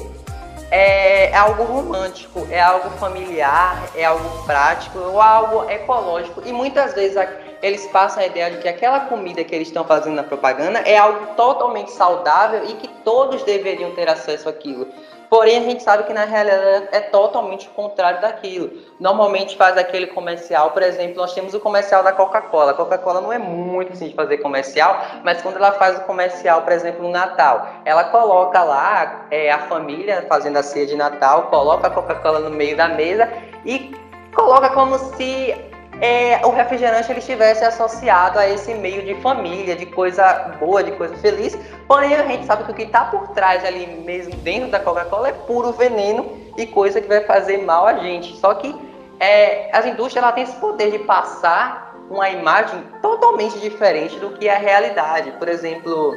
[0.71, 6.41] é, algo romântico, é algo familiar, é algo prático, ou algo ecológico.
[6.45, 7.17] E muitas vezes
[7.61, 10.97] eles passam a ideia de que aquela comida que eles estão fazendo na propaganda é
[10.97, 14.87] algo totalmente saudável e que todos deveriam ter acesso àquilo.
[15.29, 18.71] Porém, a gente sabe que na realidade é totalmente o contrário daquilo.
[18.99, 22.71] Normalmente faz aquele comercial, por exemplo, nós temos o comercial da Coca-Cola.
[22.71, 26.63] A Coca-Cola não é muito assim de fazer comercial, mas quando ela faz o comercial,
[26.63, 31.43] por exemplo, no Natal, ela coloca lá é, a família fazendo a ceia de Natal,
[31.43, 33.31] coloca a Coca-Cola no meio da mesa
[33.63, 33.95] e
[34.33, 35.55] coloca como se
[36.01, 40.91] é, o refrigerante ele estivesse associado a esse meio de família, de coisa boa, de
[40.93, 41.57] coisa feliz.
[41.87, 45.29] Porém, a gente sabe que o que está por trás ali mesmo, dentro da Coca-Cola,
[45.29, 48.37] é puro veneno e coisa que vai fazer mal a gente.
[48.37, 48.73] Só que
[49.19, 54.47] é, as indústrias ela tem esse poder de passar uma imagem totalmente diferente do que
[54.47, 55.31] é a realidade.
[55.33, 56.15] Por exemplo,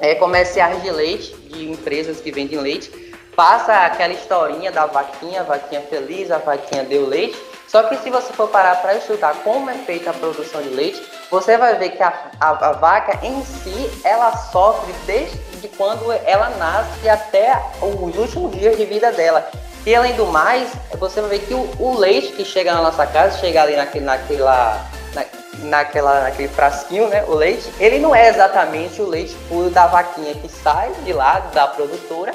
[0.00, 2.90] é, comerciais de leite, de empresas que vendem leite,
[3.36, 7.38] passa aquela historinha da vaquinha, a vaquinha feliz, a vaquinha deu leite,
[7.70, 11.00] só que se você for parar para estudar como é feita a produção de leite,
[11.30, 15.38] você vai ver que a, a, a, vaca em si, ela sofre desde
[15.76, 19.48] quando ela nasce até os últimos dias de vida dela.
[19.86, 23.06] E além do mais, você vai ver que o, o leite que chega na nossa
[23.06, 25.24] casa, chega ali naquele, naquela, na,
[25.60, 30.34] naquela, naquele frasquinho, né, o leite, ele não é exatamente o leite puro da vaquinha
[30.34, 32.32] que sai de lá da produtora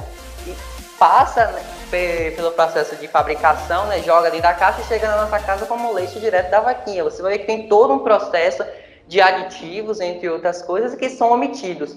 [0.48, 0.56] e
[0.98, 5.40] passa né, pelo processo de fabricação, né, joga dentro da caixa e chega na nossa
[5.40, 7.04] casa como leite direto da vaquinha.
[7.04, 8.66] Você vai ver que tem todo um processo
[9.08, 11.96] de aditivos, entre outras coisas, que são omitidos.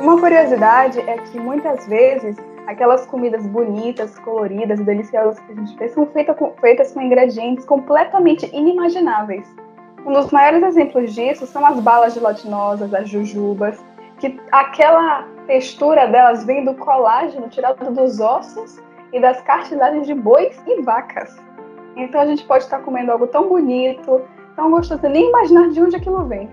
[0.00, 5.92] Uma curiosidade é que muitas vezes Aquelas comidas bonitas, coloridas deliciosas que a gente fez
[5.92, 9.46] são feitas com, feitas com ingredientes completamente inimagináveis.
[10.06, 13.82] Um dos maiores exemplos disso são as balas gelatinosas, as jujubas,
[14.18, 18.80] que aquela textura delas vem do colágeno tirado dos ossos
[19.12, 21.36] e das cartilagens de bois e vacas.
[21.96, 24.22] Então a gente pode estar comendo algo tão bonito,
[24.56, 26.50] tão gostoso, nem imaginar de onde aquilo vem.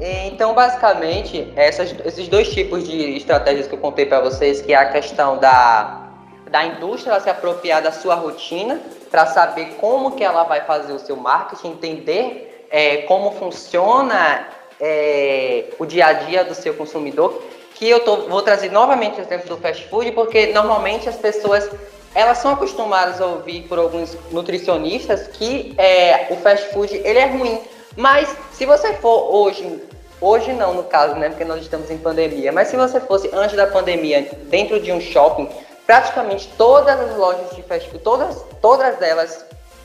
[0.00, 4.76] Então, basicamente, essas, esses dois tipos de estratégias que eu contei para vocês, que é
[4.76, 6.08] a questão da,
[6.48, 8.80] da indústria se apropriar da sua rotina
[9.10, 14.46] para saber como que ela vai fazer o seu marketing, entender é, como funciona
[14.80, 17.42] é, o dia a dia do seu consumidor,
[17.74, 21.68] que eu tô, vou trazer novamente o exemplo do fast food, porque normalmente as pessoas
[22.14, 27.26] elas são acostumadas a ouvir por alguns nutricionistas que é, o fast food ele é
[27.26, 27.60] ruim.
[27.96, 29.87] Mas se você for hoje,
[30.20, 33.56] hoje não no caso, né, porque nós estamos em pandemia, mas se você fosse antes
[33.56, 35.48] da pandemia dentro de um shopping,
[35.86, 39.44] praticamente todas as lojas de fast food, todas, todas elas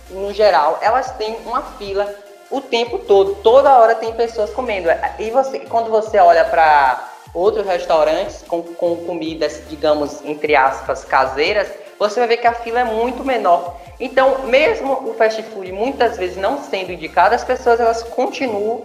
[0.10, 2.14] no geral, elas têm uma fila
[2.52, 4.88] o tempo todo, toda hora tem pessoas comendo.
[5.18, 11.68] E você, quando você olha para outros restaurantes com, com comidas, digamos, entre aspas, caseiras,
[11.98, 13.78] você vai ver que a fila é muito menor.
[14.00, 18.84] Então, mesmo o fast food muitas vezes não sendo indicado, as pessoas elas continuam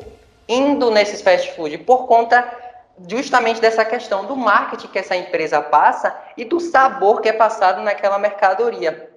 [0.49, 2.45] indo nesses fast food por conta
[3.07, 7.83] justamente dessa questão do marketing que essa empresa passa e do sabor que é passado
[7.83, 9.11] naquela mercadoria.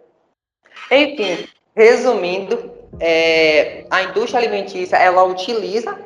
[0.92, 5.98] Enfim, resumindo, é, a indústria alimentícia ela utiliza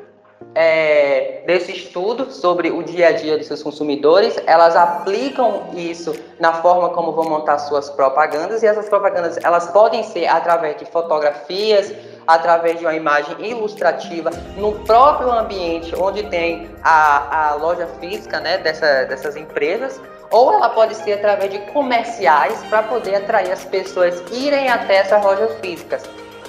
[0.54, 6.54] é, desse estudo sobre o dia a dia dos seus consumidores, elas aplicam isso na
[6.54, 11.92] forma como vão montar suas propagandas e essas propagandas elas podem ser através de fotografias,
[12.28, 18.58] através de uma imagem ilustrativa no próprio ambiente onde tem a, a loja física né,
[18.58, 20.00] dessa, dessas empresas,
[20.32, 25.24] ou ela pode ser através de comerciais para poder atrair as pessoas irem até essas
[25.24, 26.04] lojas físicas.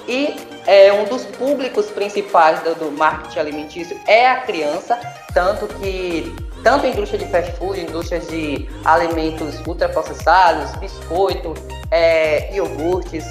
[0.07, 0.35] E
[0.65, 4.97] é, um dos públicos principais do, do, marketing alimentício é a criança,
[5.33, 11.53] tanto que tanto a indústria de fast food, indústrias de alimentos ultraprocessados, biscoito,
[11.91, 13.25] é, iogurtes,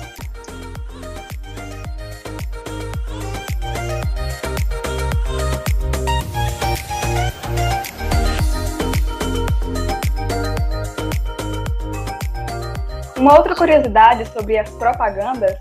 [13.18, 15.56] Uma outra curiosidade sobre as propagandas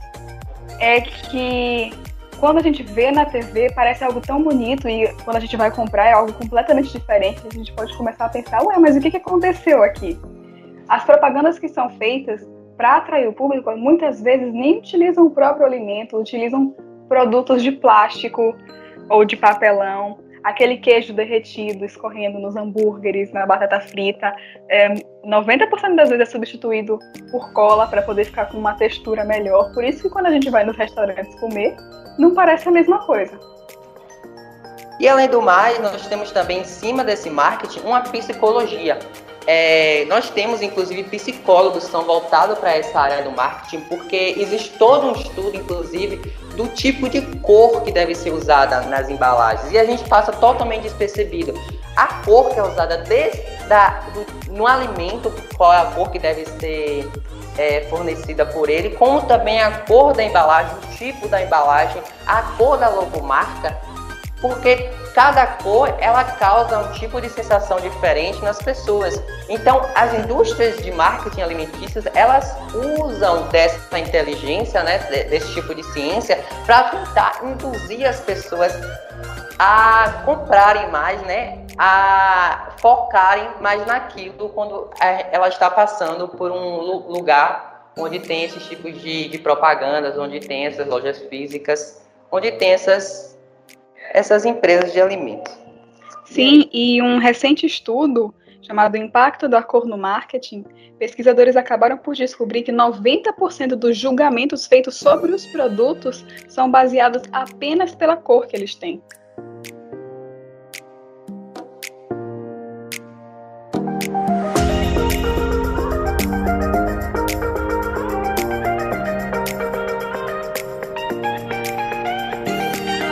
[0.79, 1.93] é que
[2.37, 5.71] quando a gente vê na TV parece algo tão bonito e quando a gente vai
[5.71, 7.41] comprar é algo completamente diferente.
[7.49, 10.19] A gente pode começar a pensar, ué, mas o que, que aconteceu aqui?
[10.89, 15.65] As propagandas que são feitas para atrair o público muitas vezes nem utilizam o próprio
[15.65, 16.75] alimento, utilizam
[17.07, 18.53] produtos de plástico
[19.09, 24.31] ou de papelão aquele queijo derretido escorrendo nos hambúrgueres, na batata frita,
[24.69, 24.93] é,
[25.25, 26.99] 90% das vezes é substituído
[27.31, 29.73] por cola para poder ficar com uma textura melhor.
[29.73, 31.75] Por isso que quando a gente vai nos restaurantes comer,
[32.19, 33.39] não parece a mesma coisa.
[34.99, 38.99] E além do mais, nós temos também em cima desse marketing uma psicologia.
[39.47, 44.71] É, nós temos inclusive psicólogos que são voltados para essa área do marketing, porque existe
[44.77, 46.17] todo um estudo, inclusive,
[46.55, 49.71] do tipo de cor que deve ser usada nas embalagens.
[49.71, 51.53] E a gente passa totalmente despercebido.
[51.95, 56.19] A cor que é usada desde da, do, no alimento, qual é a cor que
[56.19, 57.09] deve ser
[57.57, 62.41] é, fornecida por ele, como também a cor da embalagem, o tipo da embalagem, a
[62.57, 63.77] cor da logomarca,
[64.47, 69.21] porque cada cor ela causa um tipo de sensação diferente nas pessoas.
[69.49, 76.43] Então, as indústrias de marketing alimentícios elas usam dessa inteligência, né, desse tipo de ciência,
[76.65, 78.71] para tentar induzir as pessoas
[79.57, 87.07] a comprarem mais, né, a focarem mais naquilo quando é, ela está passando por um
[87.07, 92.73] lugar onde tem esses tipos de, de propagandas, onde tem essas lojas físicas, onde tem
[92.73, 93.34] essas
[94.13, 95.53] essas empresas de alimentos.
[96.25, 100.65] Sim, e um recente estudo chamado Impacto da Cor no Marketing,
[100.97, 107.93] pesquisadores acabaram por descobrir que 90% dos julgamentos feitos sobre os produtos são baseados apenas
[107.93, 109.01] pela cor que eles têm.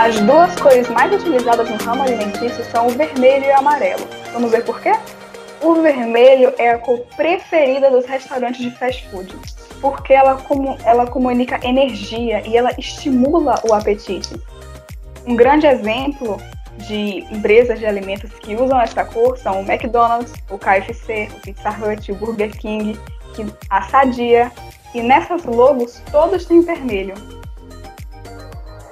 [0.04, 4.06] As duas cores mais utilizadas no ramo alimentício são o vermelho e o amarelo.
[4.34, 4.92] Vamos ver por quê?
[5.62, 9.34] O vermelho é a cor preferida dos restaurantes de fast food,
[9.80, 10.38] porque ela,
[10.84, 14.36] ela comunica energia e ela estimula o apetite.
[15.26, 16.38] Um grande exemplo
[16.80, 21.70] de empresas de alimentos que usam essa cor são o McDonald's, o KFC, o Pizza
[21.70, 23.00] Hut, o Burger King,
[23.70, 24.52] a Sadia.
[24.94, 27.43] E nessas logos todos têm vermelho.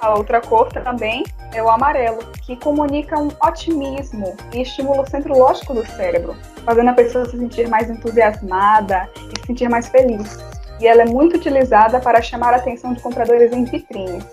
[0.02, 1.22] A outra cor também
[1.54, 6.34] é o amarelo, que comunica um otimismo e estimula o centro lógico do cérebro,
[6.64, 10.38] fazendo a pessoa se sentir mais entusiasmada e se sentir mais feliz.
[10.80, 14.26] E ela é muito utilizada para chamar a atenção de compradores em vitrines.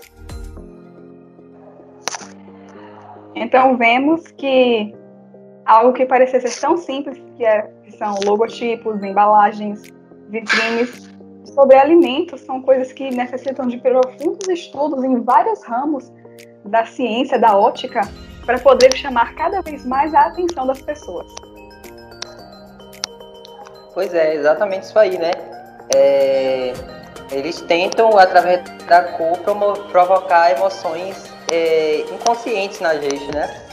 [3.36, 4.92] Então vemos que
[5.64, 9.82] algo que parecia ser tão simples, que, é, que são logotipos, embalagens,
[10.30, 11.09] vitrines,
[11.44, 16.10] sobre alimentos, são coisas que necessitam de profundos estudos em vários ramos
[16.64, 18.02] da ciência, da ótica,
[18.44, 21.32] para poder chamar cada vez mais a atenção das pessoas.
[23.94, 25.30] Pois é, exatamente isso aí, né?
[25.94, 26.72] É,
[27.32, 29.38] eles tentam, através da cor,
[29.90, 33.69] provocar emoções é, inconscientes na gente, né?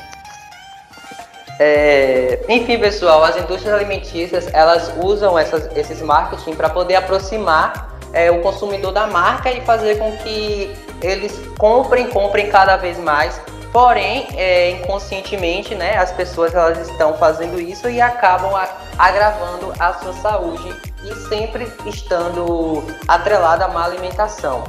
[1.59, 8.29] É, enfim, pessoal, as indústrias alimentícias elas usam essas, esses marketing para poder aproximar é,
[8.29, 13.39] o consumidor da marca e fazer com que eles comprem, comprem cada vez mais.
[13.73, 19.93] Porém, é, inconscientemente, né, as pessoas elas estão fazendo isso e acabam a, agravando a
[19.93, 24.63] sua saúde e sempre estando atrelada à má alimentação.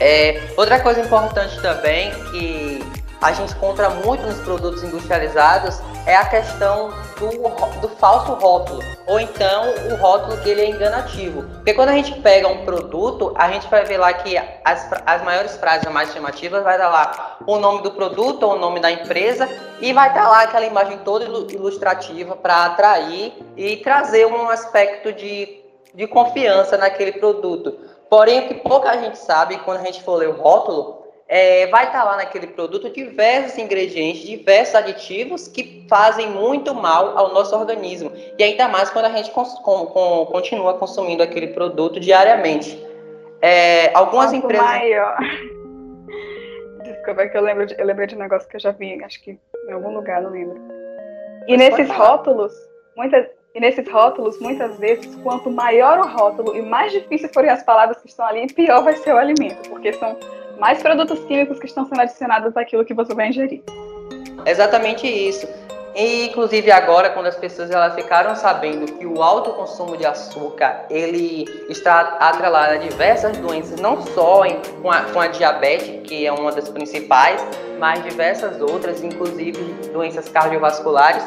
[0.00, 2.84] É, outra coisa importante também que
[3.20, 9.18] a gente encontra muito nos produtos industrializados é a questão do, do falso rótulo, ou
[9.18, 11.42] então o rótulo que ele é enganativo.
[11.42, 15.22] Porque quando a gente pega um produto, a gente vai ver lá que as, as
[15.22, 18.90] maiores frases mais chamativas vai dar lá o nome do produto ou o nome da
[18.90, 19.48] empresa
[19.80, 25.62] e vai estar lá aquela imagem toda ilustrativa para atrair e trazer um aspecto de,
[25.94, 27.78] de confiança naquele produto.
[28.10, 31.86] Porém, o que pouca gente sabe, quando a gente for ler o rótulo, é, vai
[31.86, 38.12] estar lá naquele produto diversos ingredientes, diversos aditivos que fazem muito mal ao nosso organismo.
[38.38, 42.78] E ainda mais quando a gente cons com, com, continua consumindo aquele produto diariamente.
[43.40, 44.66] É, algumas Quanto empresas.
[44.66, 45.16] Maior.
[46.84, 49.02] Desculpa, é que eu lembro de, eu lembrei de um negócio que eu já vi,
[49.02, 50.60] acho que em algum lugar, não lembro.
[51.46, 52.52] E Mas nesses rótulos,
[52.96, 57.62] muitas, e nesses rótulos, muitas vezes, quanto maior o rótulo e mais difícil forem as
[57.62, 60.16] palavras que estão ali, pior vai ser o alimento, porque são
[60.58, 63.62] mais produtos químicos que estão sendo adicionados àquilo que você vai ingerir.
[64.46, 65.46] Exatamente isso.
[65.94, 70.86] E, inclusive agora, quando as pessoas elas ficaram sabendo que o alto consumo de açúcar
[70.90, 76.26] ele está atrelado a diversas doenças, não só em, com, a, com a diabetes, que
[76.26, 77.40] é uma das principais,
[77.78, 81.22] mas diversas outras, inclusive doenças cardiovasculares,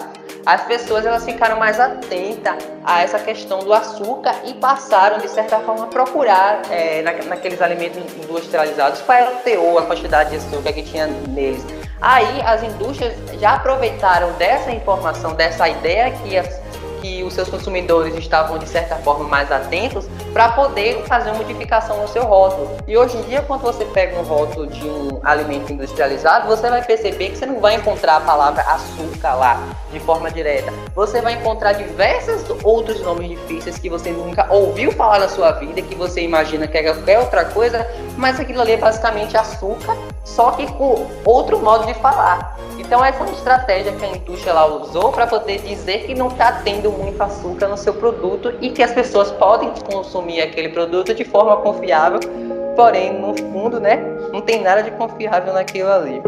[0.46, 5.60] as pessoas elas ficaram mais atentas a essa questão do açúcar e passaram, de certa
[5.60, 10.38] forma, a procurar é, na, naqueles alimentos industrializados qual era o teor, a quantidade de
[10.38, 11.66] açúcar que tinha neles.
[12.02, 16.48] Aí as indústrias já aproveitaram dessa informação, dessa ideia que as
[17.02, 22.02] que os seus consumidores estavam de certa forma mais atentos para poder fazer uma modificação
[22.02, 22.78] no seu rótulo.
[22.88, 26.84] E hoje em dia, quando você pega um rótulo de um alimento industrializado, você vai
[26.84, 30.72] perceber que você não vai encontrar a palavra açúcar lá de forma direta.
[30.96, 35.82] Você vai encontrar diversos outros nomes difíceis que você nunca ouviu falar na sua vida,
[35.82, 37.88] que você imagina que é qualquer outra coisa,
[38.18, 39.96] mas aquilo ali é basicamente açúcar,
[40.26, 42.58] só que com outro modo de falar.
[42.78, 46.28] Então essa é uma estratégia que a indústria lá usou para poder dizer que não
[46.28, 51.14] está tendo muito açúcar no seu produto e que as pessoas podem consumir aquele produto
[51.14, 52.20] de forma confiável,
[52.76, 53.98] porém no fundo, né,
[54.32, 56.22] não tem nada de confiável naquilo ali.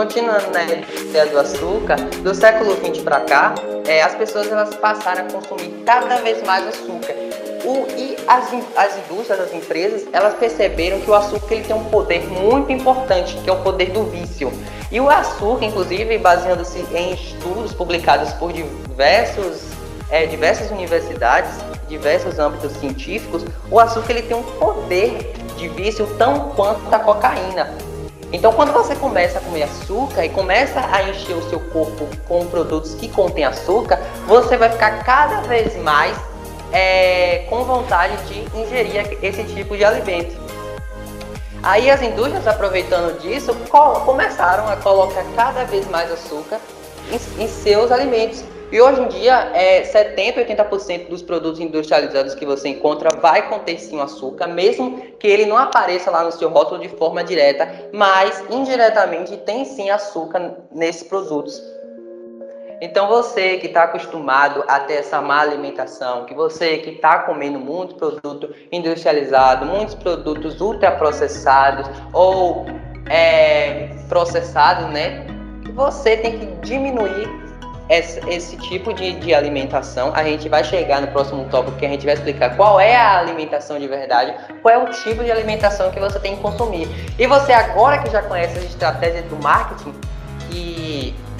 [0.00, 3.54] Continuando na né, ideia do açúcar, do século XX para cá,
[3.86, 7.14] é, as pessoas elas passaram a consumir cada vez mais açúcar.
[7.66, 11.84] O, e as, as indústrias, as empresas, elas perceberam que o açúcar ele tem um
[11.84, 14.50] poder muito importante, que é o poder do vício.
[14.90, 19.64] E o açúcar, inclusive, baseando-se em estudos publicados por diversos,
[20.08, 21.50] é, diversas universidades,
[21.90, 27.89] diversos âmbitos científicos, o açúcar ele tem um poder de vício tão quanto a cocaína.
[28.32, 32.46] Então, quando você começa a comer açúcar e começa a encher o seu corpo com
[32.46, 36.16] produtos que contêm açúcar, você vai ficar cada vez mais
[36.72, 40.38] é, com vontade de ingerir esse tipo de alimento.
[41.62, 43.54] Aí as indústrias, aproveitando disso,
[44.06, 46.58] começaram a colocar cada vez mais açúcar
[47.10, 48.44] em, em seus alimentos.
[48.72, 53.80] E hoje em dia, é, 70, 80% dos produtos industrializados que você encontra vai conter
[53.80, 57.68] sim o açúcar, mesmo que ele não apareça lá no seu rótulo de forma direta,
[57.92, 61.60] mas indiretamente tem sim açúcar nesses produtos.
[62.80, 67.58] Então você que está acostumado a ter essa má alimentação, que você que está comendo
[67.58, 72.64] muito produto industrializado, muitos produtos ultraprocessados ou
[73.10, 75.26] é, processados, né?
[75.74, 77.49] Você tem que diminuir
[77.90, 80.12] esse, esse tipo de, de, alimentação.
[80.14, 83.18] A gente vai chegar no próximo tópico que a gente vai explicar qual é a
[83.18, 84.32] alimentação de verdade,
[84.62, 86.88] qual é o tipo de alimentação que você tem que consumir.
[87.18, 89.92] E você agora que já conhece as estratégias do marketing
[90.52, 90.79] e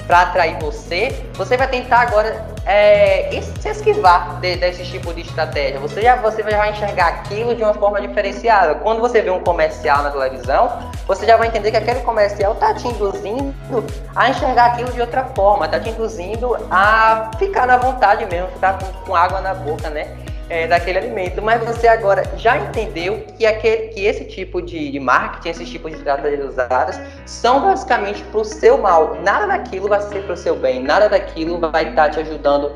[0.07, 5.79] para atrair você, você vai tentar agora é, se esquivar de, desse tipo de estratégia.
[5.79, 8.75] Você já você vai enxergar aquilo de uma forma diferenciada.
[8.75, 12.73] Quando você vê um comercial na televisão, você já vai entender que aquele comercial está
[12.73, 13.85] te induzindo
[14.15, 18.77] a enxergar aquilo de outra forma, está te induzindo a ficar na vontade mesmo, ficar
[18.77, 20.07] com, com água na boca, né?
[20.51, 21.41] É, daquele alimento.
[21.41, 25.91] Mas você agora já entendeu que, aquele, que esse tipo de, de marketing, esses tipos
[25.91, 29.15] de estratégias usadas, são basicamente para o seu mal.
[29.23, 32.73] Nada daquilo vai ser para o seu bem, nada daquilo vai estar tá te ajudando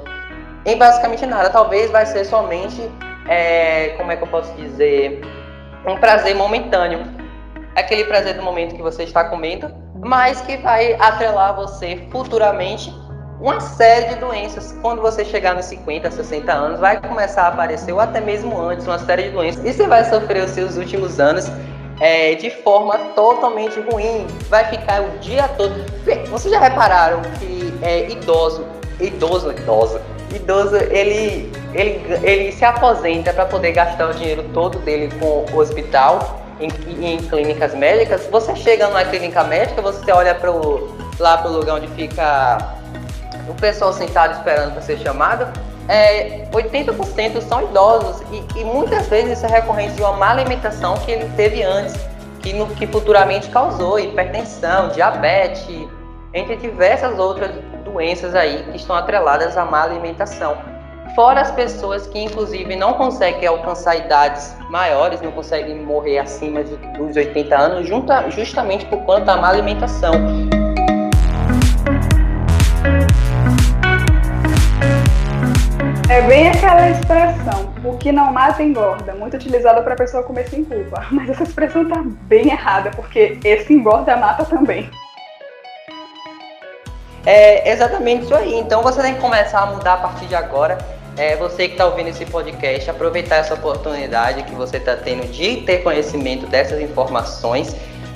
[0.65, 1.49] em basicamente nada.
[1.49, 2.82] Talvez vai ser somente,
[3.28, 5.19] é, como é que eu posso dizer,
[5.86, 7.03] um prazer momentâneo.
[7.76, 12.89] Aquele prazer do momento que você está comendo, mas que vai atrelar você futuramente
[13.39, 14.75] uma série de doenças.
[14.81, 18.86] Quando você chegar nos 50, 60 anos, vai começar a aparecer, ou até mesmo antes,
[18.88, 19.63] uma série de doenças.
[19.63, 21.51] E você vai sofrer os seus últimos anos
[21.99, 24.25] é, de forma totalmente ruim.
[24.49, 25.73] Vai ficar o dia todo.
[26.29, 28.65] Vocês já repararam que é, idoso,
[28.99, 29.99] idoso, idoso,
[30.33, 35.59] idoso, ele, ele, ele se aposenta para poder gastar o dinheiro todo dele com o
[35.59, 36.41] hospital.
[36.57, 36.69] Em,
[37.05, 41.75] em clínicas médicas, você chega numa clínica médica, você olha pro, lá para o lugar
[41.75, 42.75] onde fica
[43.48, 45.48] o pessoal sentado esperando para ser chamado,
[45.88, 50.96] é, 80% são idosos e, e, muitas vezes isso é recorrente de uma má alimentação
[50.98, 51.96] que ele teve antes,
[52.39, 55.88] que, no, que futuramente causou hipertensão, diabetes,
[56.34, 57.52] entre diversas outras
[57.84, 60.58] doenças aí que estão atreladas à má alimentação.
[61.16, 67.16] Fora as pessoas que, inclusive, não conseguem alcançar idades maiores, não conseguem morrer acima dos
[67.16, 67.88] 80 anos,
[68.34, 70.12] justamente por conta da má alimentação.
[76.16, 80.47] É bem aquela expressão, o que não mata engorda, muito utilizada para a pessoa comer
[80.47, 81.05] sem culpa.
[81.11, 84.89] Mas essa expressão tá bem errada, porque esse engorda mata também.
[87.26, 88.55] É exatamente isso aí.
[88.57, 90.78] Então você tem que começar a mudar a partir de agora.
[91.18, 95.63] É, você que está ouvindo esse podcast, aproveitar essa oportunidade que você está tendo de
[95.63, 97.76] ter conhecimento dessas informações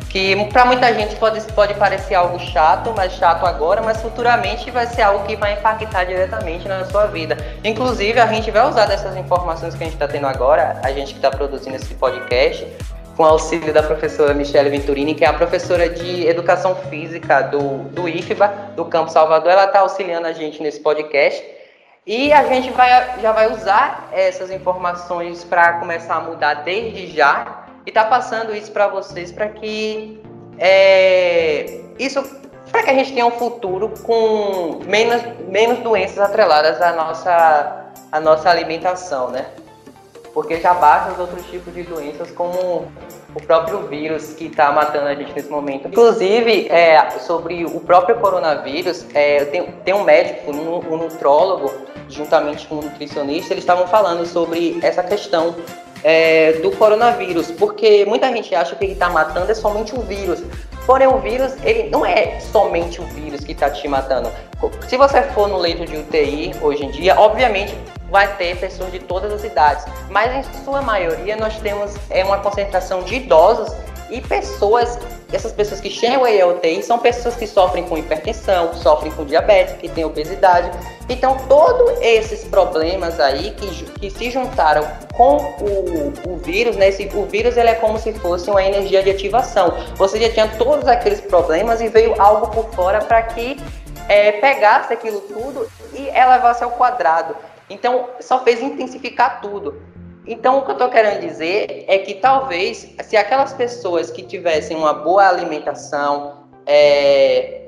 [0.09, 4.87] que para muita gente pode, pode parecer algo chato, mas chato agora, mas futuramente vai
[4.87, 7.37] ser algo que vai impactar diretamente na sua vida.
[7.63, 11.13] Inclusive, a gente vai usar dessas informações que a gente está tendo agora, a gente
[11.13, 12.67] que está produzindo esse podcast,
[13.15, 18.09] com auxílio da professora Michelle Venturini, que é a professora de Educação Física do, do
[18.09, 19.51] IFBA, do Campo Salvador.
[19.51, 21.43] Ela está auxiliando a gente nesse podcast.
[22.07, 27.68] E a gente vai, já vai usar essas informações para começar a mudar desde já
[27.89, 30.21] e tá passando isso para vocês para que
[30.59, 32.23] é, isso
[32.71, 38.19] para que a gente tenha um futuro com menos, menos doenças atreladas à nossa, à
[38.19, 39.47] nossa alimentação, né?
[40.35, 42.87] Porque já basta os outros tipos de doenças, como
[43.33, 45.87] o próprio vírus que está matando a gente nesse momento.
[45.87, 51.73] Inclusive, é, sobre o próprio coronavírus, é, tem, tem um médico, um, um nutrólogo,
[52.07, 55.55] juntamente com um nutricionista, eles estavam falando sobre essa questão
[56.03, 60.41] é, do coronavírus, porque muita gente acha que ele está matando é somente o vírus.
[60.85, 64.31] Porém, o vírus, ele não é somente o vírus que está te matando.
[64.87, 67.75] Se você for no leito de UTI hoje em dia, obviamente
[68.09, 72.39] vai ter pessoas de todas as idades, mas em sua maioria nós temos é, uma
[72.39, 73.71] concentração de idosos
[74.09, 74.97] e pessoas,
[75.31, 79.23] essas pessoas que chegam aí ao UTI são pessoas que sofrem com hipertensão, sofrem com
[79.25, 80.71] diabetes, que têm obesidade.
[81.07, 86.89] Então, todos esses problemas aí que, que se juntaram com o, o vírus, né?
[86.89, 89.73] Esse, o vírus ele é como se fosse uma energia de ativação.
[89.95, 93.57] Você já tinha todos aqueles problemas e veio algo por fora para que
[94.07, 97.35] é, pegasse aquilo tudo e elevasse ao quadrado.
[97.69, 99.79] Então, só fez intensificar tudo.
[100.31, 104.77] Então, o que eu estou querendo dizer é que talvez, se aquelas pessoas que tivessem
[104.77, 107.63] uma boa alimentação é,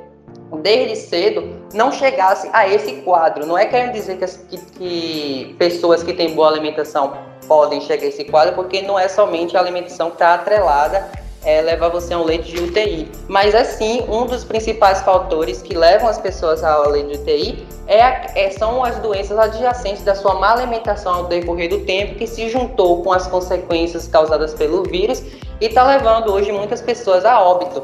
[0.61, 3.47] desde cedo, não chegassem a esse quadro.
[3.47, 8.25] Não é querendo dizer que, que, pessoas que têm boa alimentação podem chegar a esse
[8.25, 11.09] quadro, porque não é somente a alimentação que está atrelada
[11.43, 13.09] é, levar você a um leito de UTI.
[13.27, 18.01] Mas, assim, um dos principais fatores que levam as pessoas ao leito de UTI é,
[18.01, 22.27] a, é, são as doenças adjacentes da sua má alimentação ao decorrer do tempo, que
[22.27, 25.23] se juntou com as consequências causadas pelo vírus
[25.59, 27.83] e está levando hoje muitas pessoas a óbito.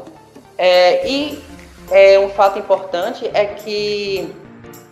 [0.56, 1.42] É, e
[1.90, 4.32] é, um fato importante é que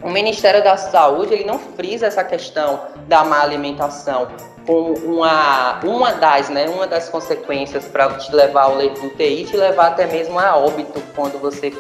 [0.03, 4.28] o Ministério da Saúde ele não frisa essa questão da má alimentação
[4.66, 9.44] com uma, uma das, né, uma das consequências para te levar ao leito do UTI,
[9.44, 11.72] te levar até mesmo a óbito quando você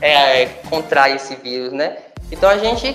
[0.00, 1.96] é, contrai esse vírus, né?
[2.30, 2.94] Então a gente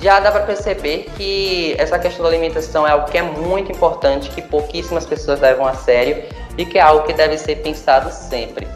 [0.00, 4.30] já dá para perceber que essa questão da alimentação é algo que é muito importante,
[4.30, 6.24] que pouquíssimas pessoas levam a sério
[6.56, 8.66] e que é algo que deve ser pensado sempre.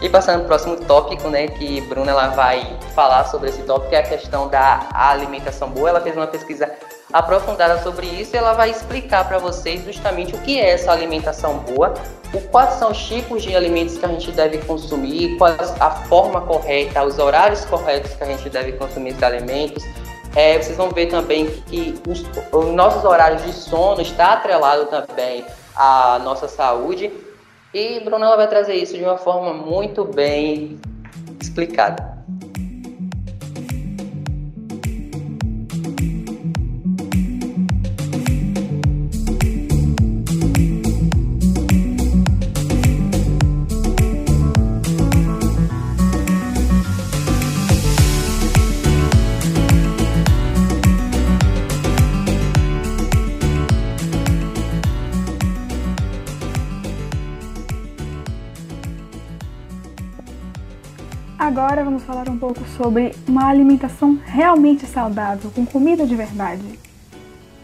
[0.00, 3.90] E passando para o próximo tópico, né, que Bruna ela vai falar sobre esse tópico,
[3.90, 5.88] que é a questão da alimentação boa.
[5.88, 6.70] Ela fez uma pesquisa
[7.12, 11.58] aprofundada sobre isso e ela vai explicar para vocês justamente o que é essa alimentação
[11.58, 11.94] boa,
[12.32, 16.42] o, quais são os tipos de alimentos que a gente deve consumir, qual a forma
[16.42, 19.82] correta, os horários corretos que a gente deve consumir esses alimentos.
[20.36, 25.44] É, vocês vão ver também que os, os nossos horários de sono está atrelado também
[25.74, 27.10] à nossa saúde.
[27.78, 30.80] E Bruna ela vai trazer isso de uma forma muito bem
[31.40, 32.17] explicada.
[61.78, 66.76] Agora vamos falar um pouco sobre uma alimentação realmente saudável, com comida de verdade.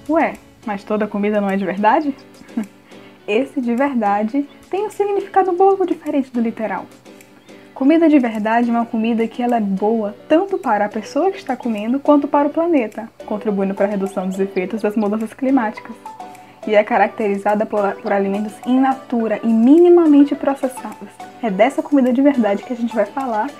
[0.08, 0.34] Ué,
[0.64, 2.14] mas toda comida não é de verdade?
[3.26, 6.86] Esse de verdade tem um significado um pouco diferente do literal.
[7.74, 11.38] Comida de verdade é uma comida que ela é boa tanto para a pessoa que
[11.38, 15.96] está comendo quanto para o planeta, contribuindo para a redução dos efeitos das mudanças climáticas.
[16.68, 21.08] E é caracterizada por, por alimentos in natura e minimamente processados.
[21.42, 23.50] É dessa comida de verdade que a gente vai falar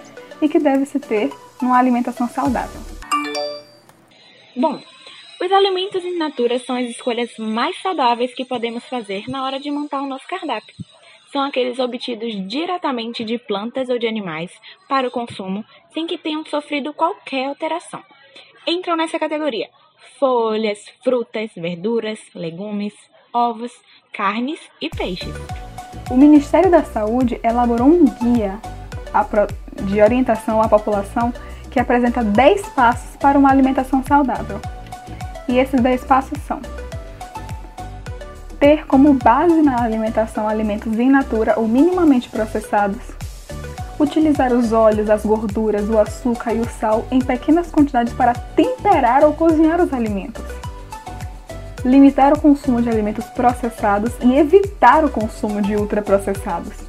[0.45, 2.80] e que deve se ter numa alimentação saudável.
[4.55, 4.78] Bom,
[5.40, 9.70] os alimentos in natura são as escolhas mais saudáveis que podemos fazer na hora de
[9.70, 10.74] montar o nosso cardápio.
[11.32, 14.53] São aqueles obtidos diretamente de plantas ou de animais
[14.88, 18.03] para o consumo sem que tenham sofrido qualquer alteração.
[18.66, 19.68] Entram nessa categoria
[20.20, 22.95] folhas, frutas, verduras, legumes,
[23.32, 23.72] ovos,
[24.12, 25.34] carnes e peixes.
[26.11, 28.61] O Ministério da Saúde elaborou um guia
[29.83, 31.33] de orientação à população
[31.71, 34.61] que apresenta 10 passos para uma alimentação saudável.
[35.49, 36.61] E esses 10 passos são:
[38.61, 43.03] ter como base na alimentação alimentos in natura ou minimamente processados,
[43.99, 49.25] utilizar os óleos, as gorduras, o açúcar e o sal em pequenas quantidades para temperar
[49.25, 50.45] ou cozinhar os alimentos.
[51.85, 56.84] Limitar o consumo de alimentos processados e evitar o consumo de ultraprocessados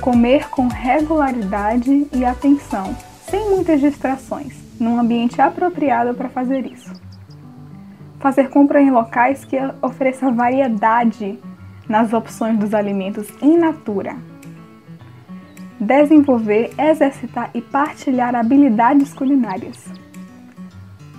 [0.00, 2.96] Comer com regularidade e atenção,
[3.28, 6.92] sem muitas distrações, num ambiente apropriado para fazer isso.
[8.20, 11.38] Fazer compra em locais que ofereçam variedade
[11.88, 14.16] nas opções dos alimentos in natura.
[15.80, 19.84] Desenvolver, exercitar e partilhar habilidades culinárias.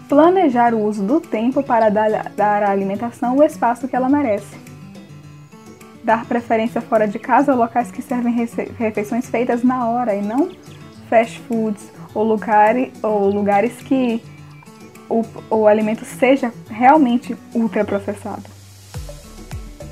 [0.07, 4.68] Planejar o uso do tempo para dar à alimentação o espaço que ela merece
[6.03, 8.33] dar preferência fora de casa a locais que servem
[8.77, 10.49] refeições feitas na hora e não
[11.09, 14.21] fast foods ou, lugar, ou lugares que
[15.09, 18.43] o, o alimento seja realmente ultraprocessado.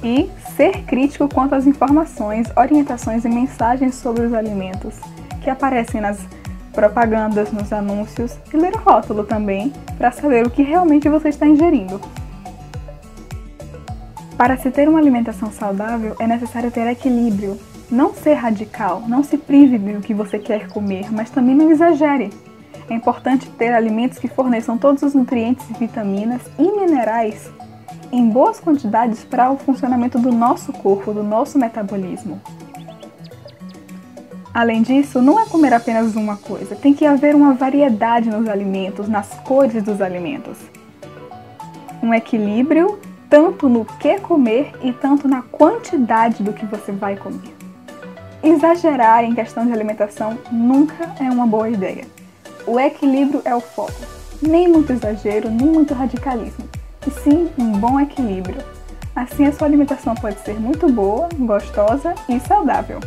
[0.04, 4.96] E ser crítico quanto às informações, orientações e mensagens sobre os alimentos
[5.42, 6.20] que aparecem nas
[6.72, 11.48] propagandas, nos anúncios e ler o rótulo também para saber o que realmente você está
[11.48, 12.00] ingerindo.
[14.38, 17.58] Para se ter uma alimentação saudável, é necessário ter equilíbrio.
[17.90, 22.30] Não ser radical, não se prive do que você quer comer, mas também não exagere.
[22.88, 27.50] É importante ter alimentos que forneçam todos os nutrientes, vitaminas e minerais
[28.12, 32.40] em boas quantidades para o funcionamento do nosso corpo, do nosso metabolismo.
[34.54, 39.10] Além disso, não é comer apenas uma coisa, tem que haver uma variedade nos alimentos,
[39.10, 40.58] nas cores dos alimentos.
[42.02, 43.00] Um equilíbrio
[43.30, 47.56] tanto no que comer e tanto na quantidade do que você vai comer.
[48.44, 52.06] Exagerar em questão de alimentação nunca é uma boa ideia.
[52.66, 53.94] O equilíbrio é o foco.
[54.42, 56.70] Nem muito exagero, nem muito radicalismo,
[57.08, 58.64] e sim um bom equilíbrio.
[59.16, 63.00] Assim a sua alimentação pode ser muito boa, gostosa e saudável.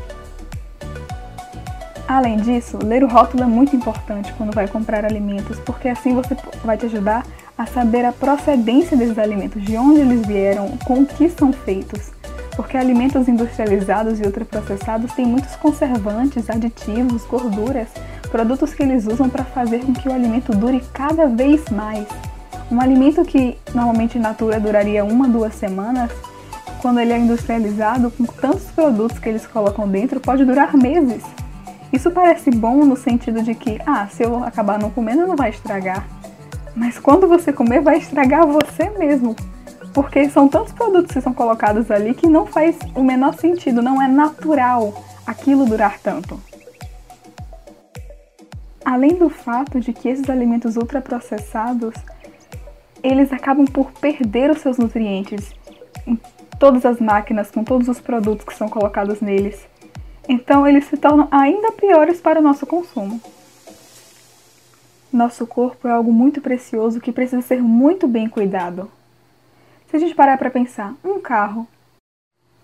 [2.10, 6.36] Além disso, ler o rótulo é muito importante quando vai comprar alimentos, porque assim você
[6.64, 7.24] vai te ajudar
[7.56, 12.10] a saber a procedência desses alimentos, de onde eles vieram, com o que são feitos.
[12.56, 17.86] Porque alimentos industrializados e ultraprocessados têm muitos conservantes, aditivos, gorduras,
[18.28, 22.08] produtos que eles usam para fazer com que o alimento dure cada vez mais.
[22.72, 26.10] Um alimento que normalmente in natura duraria uma, duas semanas,
[26.82, 31.22] quando ele é industrializado, com tantos produtos que eles colocam dentro, pode durar meses.
[31.92, 35.50] Isso parece bom no sentido de que, ah, se eu acabar não comendo, não vai
[35.50, 36.06] estragar.
[36.74, 39.34] Mas quando você comer, vai estragar você mesmo.
[39.92, 44.00] Porque são tantos produtos que são colocados ali que não faz o menor sentido, não
[44.00, 46.40] é natural aquilo durar tanto.
[48.84, 51.94] Além do fato de que esses alimentos ultraprocessados,
[53.02, 55.52] eles acabam por perder os seus nutrientes
[56.06, 56.18] em
[56.58, 59.69] todas as máquinas, com todos os produtos que são colocados neles.
[60.32, 63.20] Então eles se tornam ainda piores para o nosso consumo.
[65.12, 68.88] Nosso corpo é algo muito precioso que precisa ser muito bem cuidado.
[69.90, 71.66] Se a gente parar para pensar, um carro,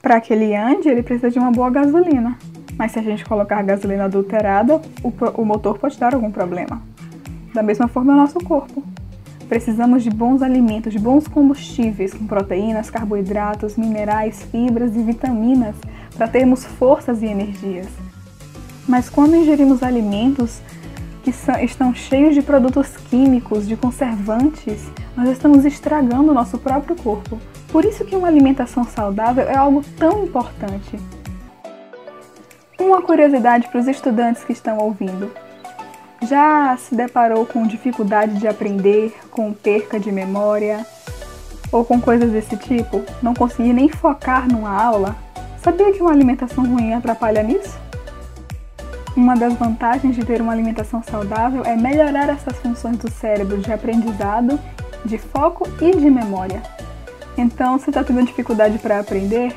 [0.00, 2.38] para que ele ande, ele precisa de uma boa gasolina.
[2.78, 5.12] Mas se a gente colocar gasolina adulterada, o,
[5.42, 6.80] o motor pode dar algum problema.
[7.52, 8.80] Da mesma forma, é o nosso corpo.
[9.48, 15.76] Precisamos de bons alimentos, de bons combustíveis, com proteínas, carboidratos, minerais, fibras e vitaminas
[16.16, 17.86] para termos forças e energias.
[18.88, 20.60] Mas quando ingerimos alimentos
[21.22, 26.96] que são, estão cheios de produtos químicos, de conservantes, nós estamos estragando o nosso próprio
[26.96, 27.38] corpo.
[27.68, 30.98] Por isso que uma alimentação saudável é algo tão importante.
[32.78, 35.30] Uma curiosidade para os estudantes que estão ouvindo.
[36.28, 40.84] Já se deparou com dificuldade de aprender, com perca de memória
[41.70, 43.04] ou com coisas desse tipo?
[43.22, 45.14] Não conseguir nem focar numa aula?
[45.62, 47.78] Sabia que uma alimentação ruim atrapalha nisso?
[49.16, 53.72] Uma das vantagens de ter uma alimentação saudável é melhorar essas funções do cérebro de
[53.72, 54.58] aprendizado,
[55.04, 56.60] de foco e de memória.
[57.38, 59.54] Então, se está tendo dificuldade para aprender,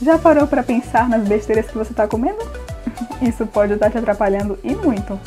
[0.00, 2.38] já parou para pensar nas besteiras que você está comendo?
[3.20, 5.18] Isso pode estar te atrapalhando e muito.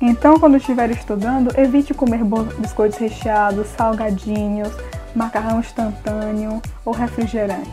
[0.00, 2.20] Então, quando estiver estudando, evite comer
[2.58, 4.70] biscoitos recheados, salgadinhos,
[5.14, 7.70] macarrão instantâneo ou refrigerante.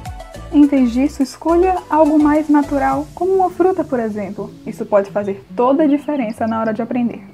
[0.52, 4.54] Em vez disso, escolha algo mais natural, como uma fruta, por exemplo.
[4.66, 7.33] Isso pode fazer toda a diferença na hora de aprender.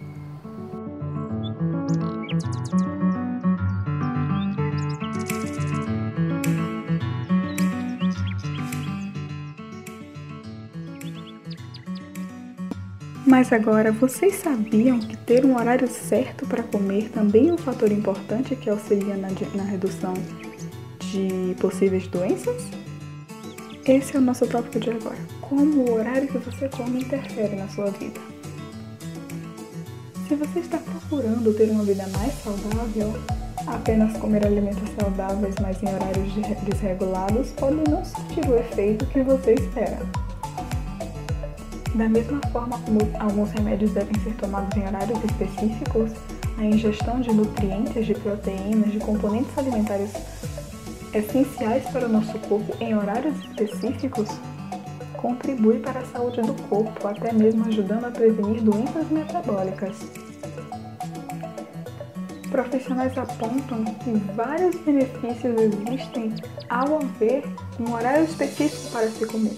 [13.30, 17.92] Mas agora, vocês sabiam que ter um horário certo para comer também é um fator
[17.92, 20.16] importante que auxilia na, na redução
[21.00, 22.64] de possíveis doenças?
[23.86, 25.20] Esse é o nosso tópico de agora.
[25.42, 28.20] Como o horário que você come interfere na sua vida.
[30.28, 33.14] Se você está procurando ter uma vida mais saudável,
[33.68, 39.54] apenas comer alimentos saudáveis, mas em horários desregulados, pode não surtir o efeito que você
[39.54, 40.00] espera.
[41.96, 46.12] Da mesma forma como alguns remédios devem ser tomados em horários específicos,
[46.58, 50.12] a ingestão de nutrientes, de proteínas, de componentes alimentares
[51.14, 54.30] essenciais para o nosso corpo em horários específicos
[55.22, 59.98] contribui para a saúde do corpo, até mesmo ajudando a prevenir doenças metabólicas.
[62.50, 66.34] Profissionais apontam que vários benefícios existem
[66.70, 67.44] ao haver
[67.80, 69.56] um horário específico para se comer.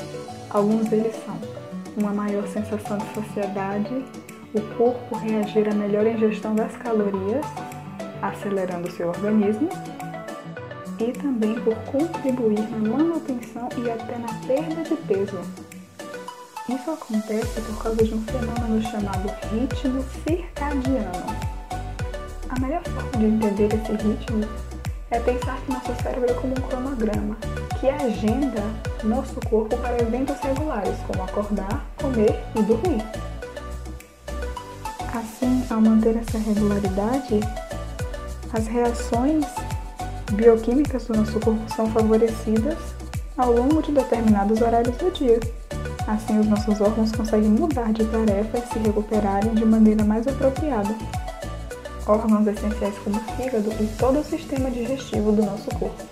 [0.49, 1.60] Alguns deles são
[1.97, 4.05] uma maior sensação de saciedade,
[4.53, 7.45] o corpo reagir à melhor ingestão das calorias,
[8.21, 9.69] acelerando seu organismo,
[10.99, 15.39] e também por contribuir na manutenção e até na perda de peso.
[16.69, 21.35] Isso acontece por causa de um fenômeno chamado ritmo circadiano.
[22.49, 24.70] A melhor forma de entender esse ritmo
[25.11, 27.37] é pensar que nosso cérebro é como um cronograma
[27.79, 28.63] que agenda
[29.03, 33.03] nosso corpo para eventos regulares, como acordar, comer e dormir.
[35.13, 37.41] Assim, ao manter essa regularidade,
[38.53, 39.45] as reações
[40.31, 42.77] bioquímicas do nosso corpo são favorecidas
[43.37, 45.39] ao longo de determinados horários do dia.
[46.07, 50.95] Assim, os nossos órgãos conseguem mudar de tarefa e se recuperarem de maneira mais apropriada.
[52.11, 56.03] Órgãos essenciais como o fígado e todo o sistema digestivo do nosso corpo.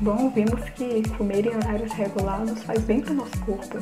[0.00, 3.78] Bom, vimos que comer em horários regulados faz bem para o nosso corpo.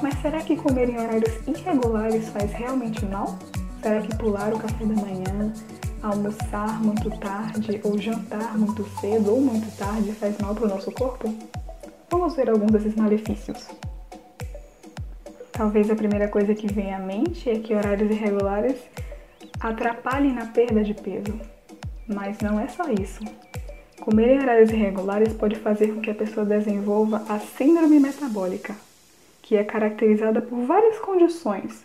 [0.00, 3.36] Mas será que comer em horários irregulares faz realmente mal?
[3.82, 5.52] Será que pular o café da manhã,
[6.00, 10.92] almoçar muito tarde ou jantar muito cedo ou muito tarde faz mal para o nosso
[10.92, 11.34] corpo?
[12.08, 13.66] Vamos ver alguns desses malefícios.
[15.50, 18.76] Talvez a primeira coisa que vem à mente é que horários irregulares
[19.60, 21.38] atrapalhem na perda de peso.
[22.06, 23.24] Mas não é só isso.
[24.00, 28.74] Comer em horários irregulares pode fazer com que a pessoa desenvolva a síndrome metabólica,
[29.42, 31.84] que é caracterizada por várias condições,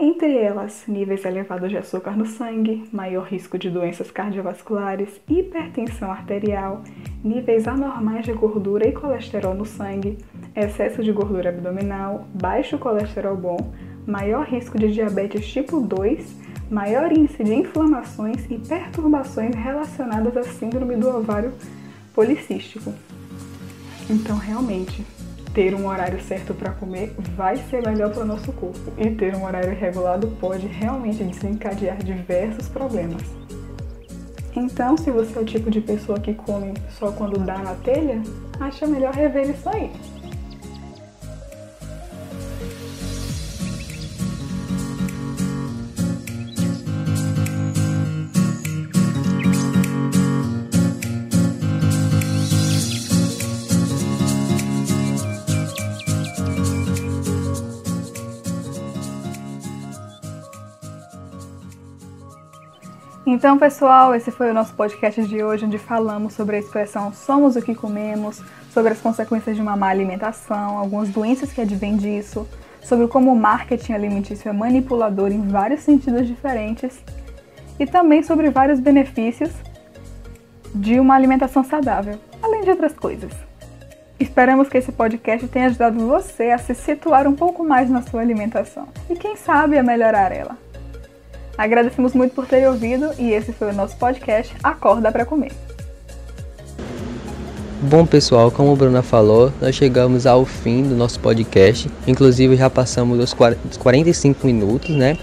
[0.00, 6.84] entre elas níveis elevados de açúcar no sangue, maior risco de doenças cardiovasculares, hipertensão arterial,
[7.22, 10.16] níveis anormais de gordura e colesterol no sangue,
[10.54, 13.74] excesso de gordura abdominal, baixo colesterol bom,
[14.06, 20.96] maior risco de diabetes tipo 2 maior índice de inflamações e perturbações relacionadas à síndrome
[20.96, 21.52] do ovário
[22.14, 22.92] policístico.
[24.10, 25.04] Então, realmente,
[25.54, 29.34] ter um horário certo para comer vai ser melhor para o nosso corpo e ter
[29.34, 33.22] um horário regulado pode realmente desencadear diversos problemas.
[34.54, 38.20] Então, se você é o tipo de pessoa que come só quando dá na telha,
[38.58, 39.90] acha melhor rever isso aí.
[63.30, 67.56] Então, pessoal, esse foi o nosso podcast de hoje, onde falamos sobre a expressão somos
[67.56, 72.48] o que comemos, sobre as consequências de uma má alimentação, algumas doenças que advêm disso,
[72.82, 77.04] sobre como o marketing alimentício é manipulador em vários sentidos diferentes
[77.78, 79.50] e também sobre vários benefícios
[80.74, 83.32] de uma alimentação saudável, além de outras coisas.
[84.18, 88.22] Esperamos que esse podcast tenha ajudado você a se situar um pouco mais na sua
[88.22, 90.56] alimentação e, quem sabe, a melhorar ela.
[91.58, 95.50] Agradecemos muito por terem ouvido e esse foi o nosso podcast Acorda para Comer.
[97.82, 101.90] Bom pessoal, como a Bruna falou, nós chegamos ao fim do nosso podcast.
[102.06, 103.34] Inclusive já passamos os
[103.76, 105.18] 45 minutos, né?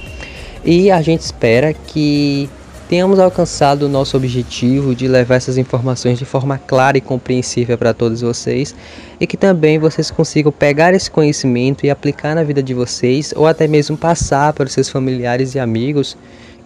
[0.63, 2.49] E a gente espera que
[2.87, 7.93] tenhamos alcançado o nosso objetivo de levar essas informações de forma clara e compreensível para
[7.93, 8.75] todos vocês
[9.19, 13.47] e que também vocês consigam pegar esse conhecimento e aplicar na vida de vocês ou
[13.47, 16.15] até mesmo passar para os seus familiares e amigos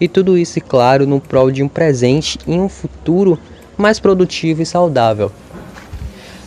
[0.00, 3.38] e tudo isso, claro, no prol de um presente e um futuro
[3.76, 5.30] mais produtivo e saudável.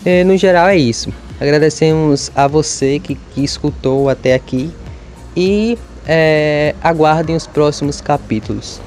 [0.05, 1.13] E, no geral é isso.
[1.39, 4.71] Agradecemos a você que, que escutou até aqui
[5.35, 8.81] e é, aguardem os próximos capítulos.